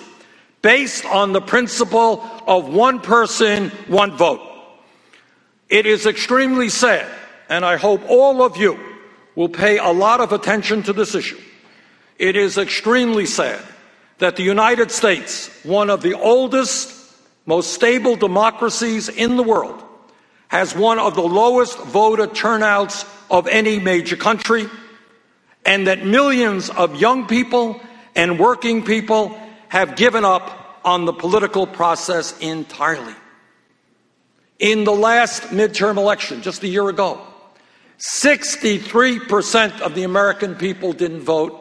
[0.60, 4.40] based on the principle of one person, one vote.
[5.68, 7.10] It is extremely sad,
[7.48, 8.78] and I hope all of you
[9.34, 11.40] will pay a lot of attention to this issue.
[12.18, 13.60] It is extremely sad
[14.18, 16.92] that the United States, one of the oldest,
[17.46, 19.82] most stable democracies in the world,
[20.48, 24.68] has one of the lowest voter turnouts of any major country
[25.64, 27.80] and that millions of young people
[28.14, 29.38] and working people
[29.68, 33.14] have given up on the political process entirely.
[34.58, 37.20] In the last midterm election, just a year ago,
[37.98, 41.58] 63% of the American people didn't vote,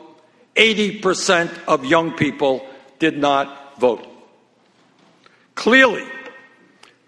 [0.55, 2.65] 80% of young people
[2.99, 4.07] did not vote.
[5.55, 6.05] Clearly,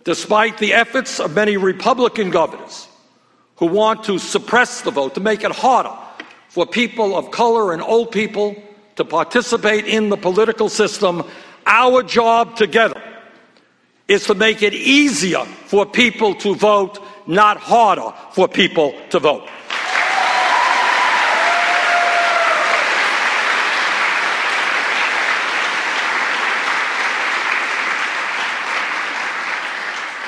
[0.04, 2.88] despite the efforts of many Republican governors
[3.58, 5.96] who want to suppress the vote, to make it harder
[6.54, 8.56] for people of color and old people
[8.95, 11.24] to participate in the political system,
[11.66, 13.01] our job together
[14.08, 19.49] is to make it easier for people to vote, not harder for people to vote.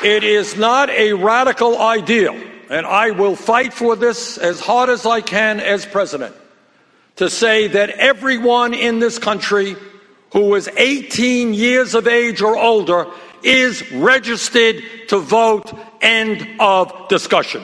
[0.04, 2.36] It is not a radical ideal
[2.70, 6.36] and I will fight for this as hard as I can as president,
[7.18, 9.76] to say that everyone in this country
[10.32, 13.08] who is 18 years of age or older
[13.44, 15.72] is registered to vote.
[16.02, 17.64] End of discussion.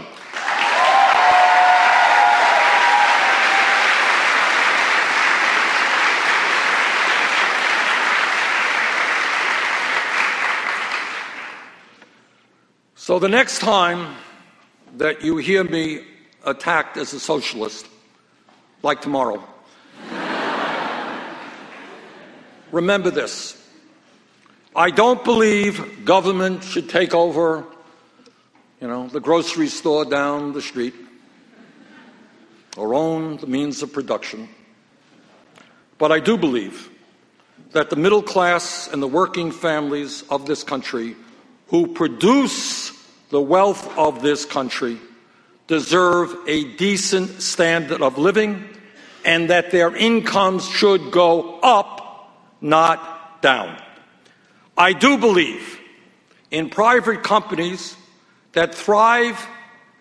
[12.96, 14.16] So the next time
[15.02, 16.04] that you hear me
[16.46, 17.88] attacked as a socialist,
[18.84, 19.44] like tomorrow.
[22.72, 23.58] Remember this.
[24.76, 27.66] I don't believe government should take over,
[28.80, 30.94] you know, the grocery store down the street
[32.78, 34.48] or own the means of production.
[35.98, 36.92] But I do believe
[37.72, 41.16] that the middle class and the working families of this country
[41.70, 43.01] who produce
[43.32, 45.00] the wealth of this country
[45.68, 48.68] deserve a decent standard of living
[49.24, 53.82] and that their incomes should go up, not down.
[54.78, 55.80] I do believe
[56.52, 57.96] in private companies
[58.52, 59.48] that thrive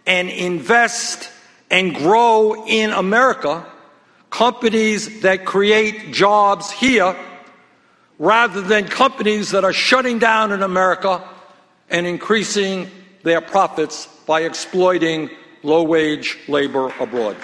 [0.06, 1.30] and invest
[1.70, 3.64] and grow in America,
[4.30, 7.16] companies that create jobs here
[8.18, 11.22] rather than companies that are shutting down in America
[11.88, 12.90] and increasing
[13.22, 15.30] their profits by exploiting
[15.62, 17.36] low wage labor abroad.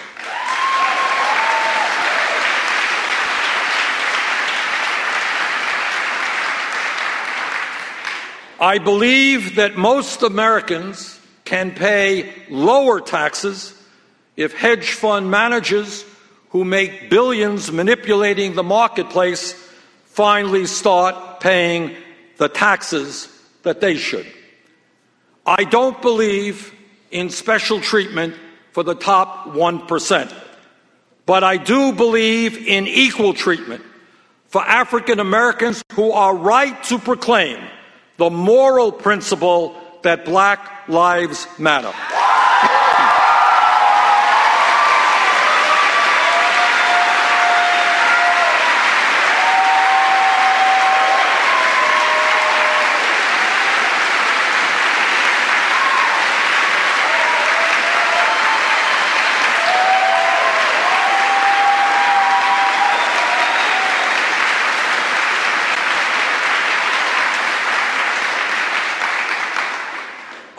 [8.59, 13.75] I believe that most Americans can pay lower taxes
[14.35, 16.07] if hedge fund managers
[16.51, 19.53] who make billions manipulating the marketplace
[20.07, 21.95] finally start paying
[22.39, 23.29] the taxes
[23.63, 24.27] that they should.
[25.47, 26.75] I don't believe
[27.13, 28.35] in special treatment
[28.73, 30.35] for the top 1%,
[31.25, 33.83] but I do believe in equal treatment
[34.49, 37.59] for African Americans who are right to proclaim
[38.17, 41.93] the moral principle that Black Lives Matter.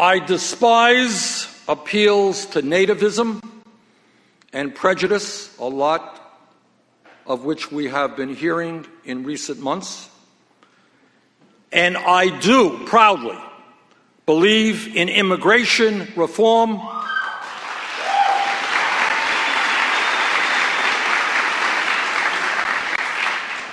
[0.07, 3.43] I despise appeals to nativism
[4.53, 6.47] and prejudice, a lot
[7.25, 10.09] of which we have been hearing in recent months.
[11.73, 13.37] And I do proudly
[14.25, 16.77] believe in immigration reform.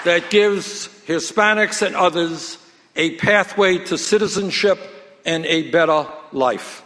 [0.05, 2.59] That gives Hispanics and others
[2.97, 4.81] a pathway to citizenship
[5.25, 6.83] and a better life.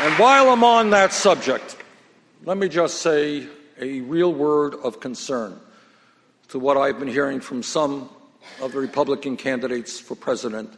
[0.00, 1.76] And while I'm on that subject,
[2.44, 3.46] let me just say
[3.80, 5.58] a real word of concern
[6.48, 8.10] to what I've been hearing from some
[8.60, 10.72] of the Republican candidates for president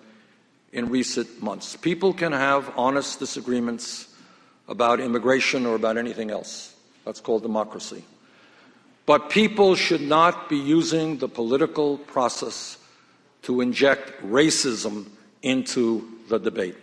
[0.72, 1.76] in recent months.
[1.76, 4.14] People can have honest disagreements
[4.68, 6.74] about immigration or about anything else.
[7.04, 8.04] That's called democracy.
[9.06, 12.76] But people should not be using the political process
[13.42, 15.06] to inject racism
[15.42, 16.74] into the debate.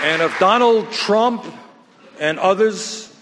[0.00, 1.44] And if Donald Trump
[2.20, 3.12] and others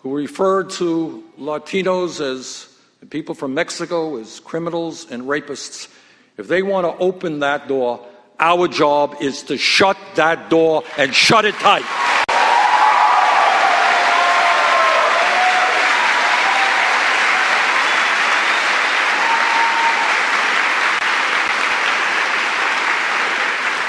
[0.00, 2.75] who refer to Latinos as
[3.10, 5.88] people from Mexico as criminals and rapists,
[6.36, 8.04] if they want to open that door,
[8.38, 11.84] our job is to shut that door and shut it tight.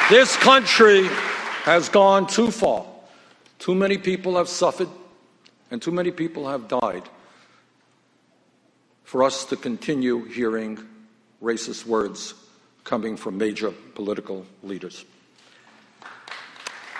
[0.09, 1.07] This country
[1.63, 2.85] has gone too far.
[3.59, 4.87] Too many people have suffered,
[5.69, 7.03] and too many people have died
[9.07, 10.77] for us to continue hearing
[11.41, 12.33] racist words
[12.83, 15.05] coming from major political leaders.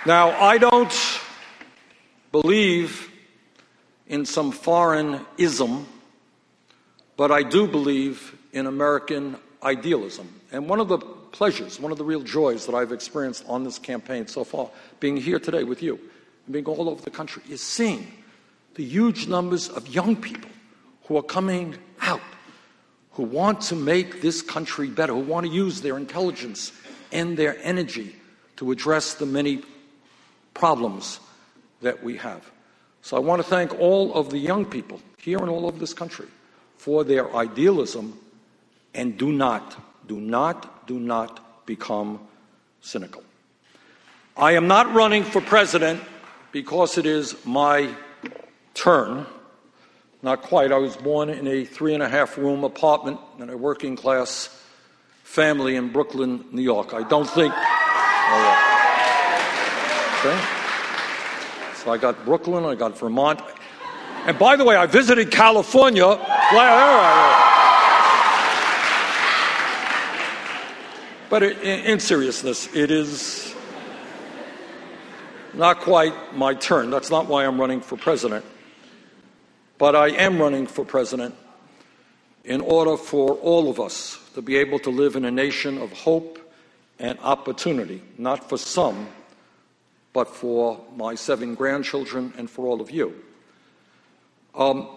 [0.06, 1.20] Now, I don't
[2.32, 3.10] believe
[4.06, 5.86] in some foreign ism,
[7.18, 10.32] but I do believe in American idealism.
[10.50, 13.78] And one of the pleasures, one of the real joys that I've experienced on this
[13.78, 16.00] campaign so far, being here today with you,
[16.46, 18.10] and being all over the country, is seeing
[18.76, 20.48] the huge numbers of young people
[21.04, 22.20] who are coming out,
[23.12, 26.72] who want to make this country better, who want to use their intelligence
[27.12, 28.14] and their energy
[28.56, 29.62] to address the many
[30.54, 31.20] problems
[31.80, 32.50] that we have.
[33.02, 35.94] So I want to thank all of the young people here and all over this
[35.94, 36.26] country
[36.76, 38.18] for their idealism
[38.94, 39.76] and do not,
[40.06, 42.20] do not, do not become
[42.80, 43.22] cynical.
[44.36, 46.00] I am not running for president
[46.52, 47.94] because it is my
[48.74, 49.26] turn.
[50.20, 50.72] Not quite.
[50.72, 54.48] I was born in a three and a half room apartment in a working class
[55.22, 56.92] family in Brooklyn, New York.
[56.92, 57.54] I don't think.
[57.56, 58.54] Oh,
[60.18, 60.40] okay.
[61.76, 63.40] So I got Brooklyn, I got Vermont.
[64.26, 66.16] And by the way, I visited California.
[71.30, 73.54] But in seriousness, it is
[75.54, 76.90] not quite my turn.
[76.90, 78.44] That's not why I'm running for president.
[79.78, 81.34] But I am running for president
[82.44, 85.92] in order for all of us to be able to live in a nation of
[85.92, 86.38] hope
[86.98, 89.08] and opportunity, not for some,
[90.12, 93.14] but for my seven grandchildren and for all of you.
[94.54, 94.88] Um,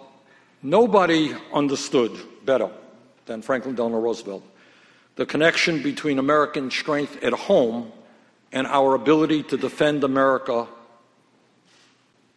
[0.64, 2.72] nobody understood better
[3.26, 4.44] than Franklin Delano Roosevelt
[5.16, 7.92] the connection between American strength at home
[8.52, 10.68] and our ability to defend America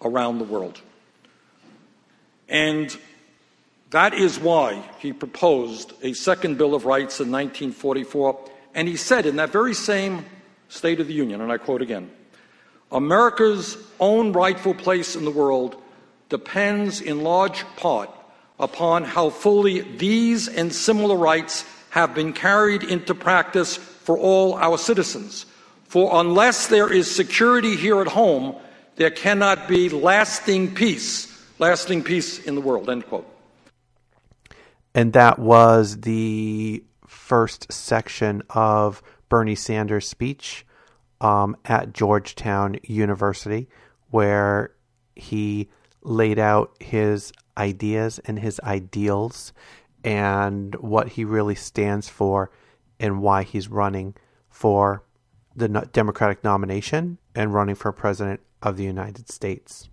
[0.02, 0.80] around the world.
[2.48, 2.96] And
[3.90, 8.50] that is why he proposed a second Bill of Rights in 1944.
[8.74, 10.24] And he said in that very same
[10.68, 12.10] State of the Union, and I quote again
[12.90, 15.76] America's own rightful place in the world
[16.28, 18.10] depends in large part
[18.58, 24.78] upon how fully these and similar rights have been carried into practice for all our
[24.78, 25.46] citizens.
[25.84, 28.56] For unless there is security here at home,
[28.96, 32.88] there cannot be lasting peace, lasting peace in the world.
[32.88, 33.30] End quote
[34.94, 40.64] and that was the first section of Bernie Sanders' speech
[41.20, 43.68] um, at Georgetown University,
[44.10, 44.72] where
[45.16, 45.68] he
[46.02, 49.52] laid out his ideas and his ideals
[50.04, 52.50] and what he really stands for
[53.00, 54.14] and why he's running
[54.48, 55.02] for
[55.56, 59.88] the Democratic nomination and running for president of the United States.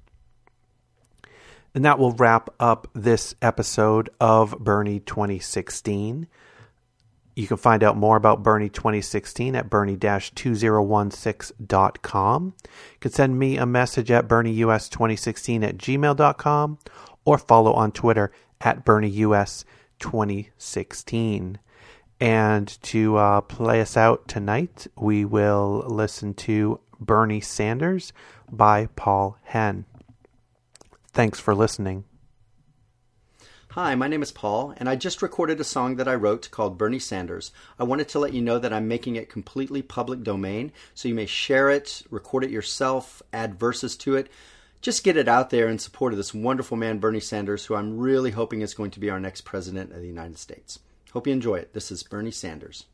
[1.74, 6.28] And that will wrap up this episode of Bernie 2016.
[7.36, 12.53] You can find out more about Bernie 2016 at bernie-2016.com.
[12.63, 16.78] You can send me a message at bernieus2016 at gmail.com
[17.24, 21.55] or follow on Twitter at bernieus2016.
[22.19, 28.13] And to uh, play us out tonight, we will listen to Bernie Sanders
[28.51, 29.86] by Paul Henn.
[31.14, 32.05] Thanks for listening.
[33.72, 36.78] Hi, my name is Paul, and I just recorded a song that I wrote called
[36.78, 37.51] Bernie Sanders.
[37.78, 41.16] I wanted to let you know that I'm making it completely public domain, so you
[41.16, 44.30] may share it, record it yourself, add verses to it.
[44.82, 47.97] Just get it out there in support of this wonderful man, Bernie Sanders, who I'm
[47.97, 50.80] really hoping is going to be our next president of the United States.
[51.12, 51.74] Hope you enjoy it.
[51.74, 52.86] This is Bernie Sanders.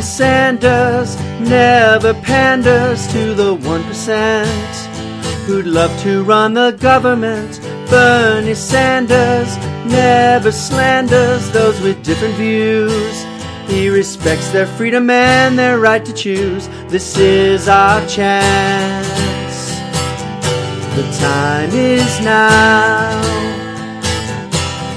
[0.00, 4.46] Bernie Sanders never panders to the 1%
[5.44, 7.60] who'd love to run the government.
[7.90, 13.26] Bernie Sanders never slanders those with different views.
[13.68, 16.66] He respects their freedom and their right to choose.
[16.88, 19.06] This is our chance.
[20.96, 23.20] The time is now.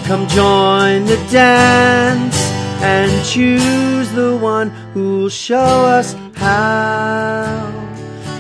[0.08, 2.33] Come join the dance
[2.84, 7.72] and choose the one who'll show us how.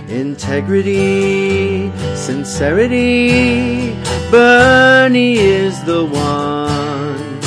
[0.09, 3.93] Integrity, sincerity,
[4.29, 7.39] Bernie is the one.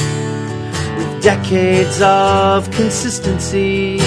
[0.97, 3.98] With decades of consistency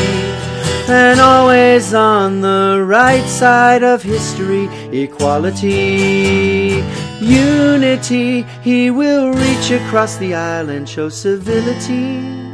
[0.89, 6.83] and always on the right side of history, equality,
[7.21, 12.48] unity, he will reach across the aisle and show civility.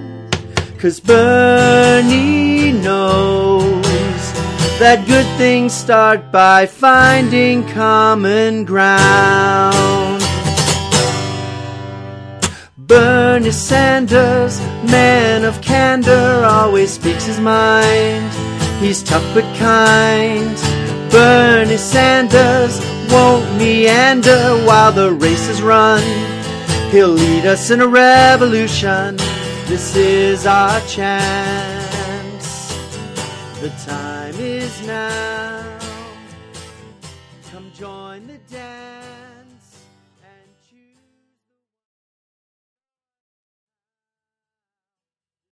[0.86, 3.82] Cause Bernie knows
[4.78, 10.22] that good things start by finding common ground.
[12.78, 14.60] Bernie Sanders,
[14.92, 18.32] man of candor, always speaks his mind.
[18.80, 20.56] He's tough but kind.
[21.10, 22.80] Bernie Sanders
[23.12, 26.04] won't meander while the race is run.
[26.92, 29.18] He'll lead us in a revolution
[29.68, 32.48] this is our chance.
[33.62, 35.35] The time is now.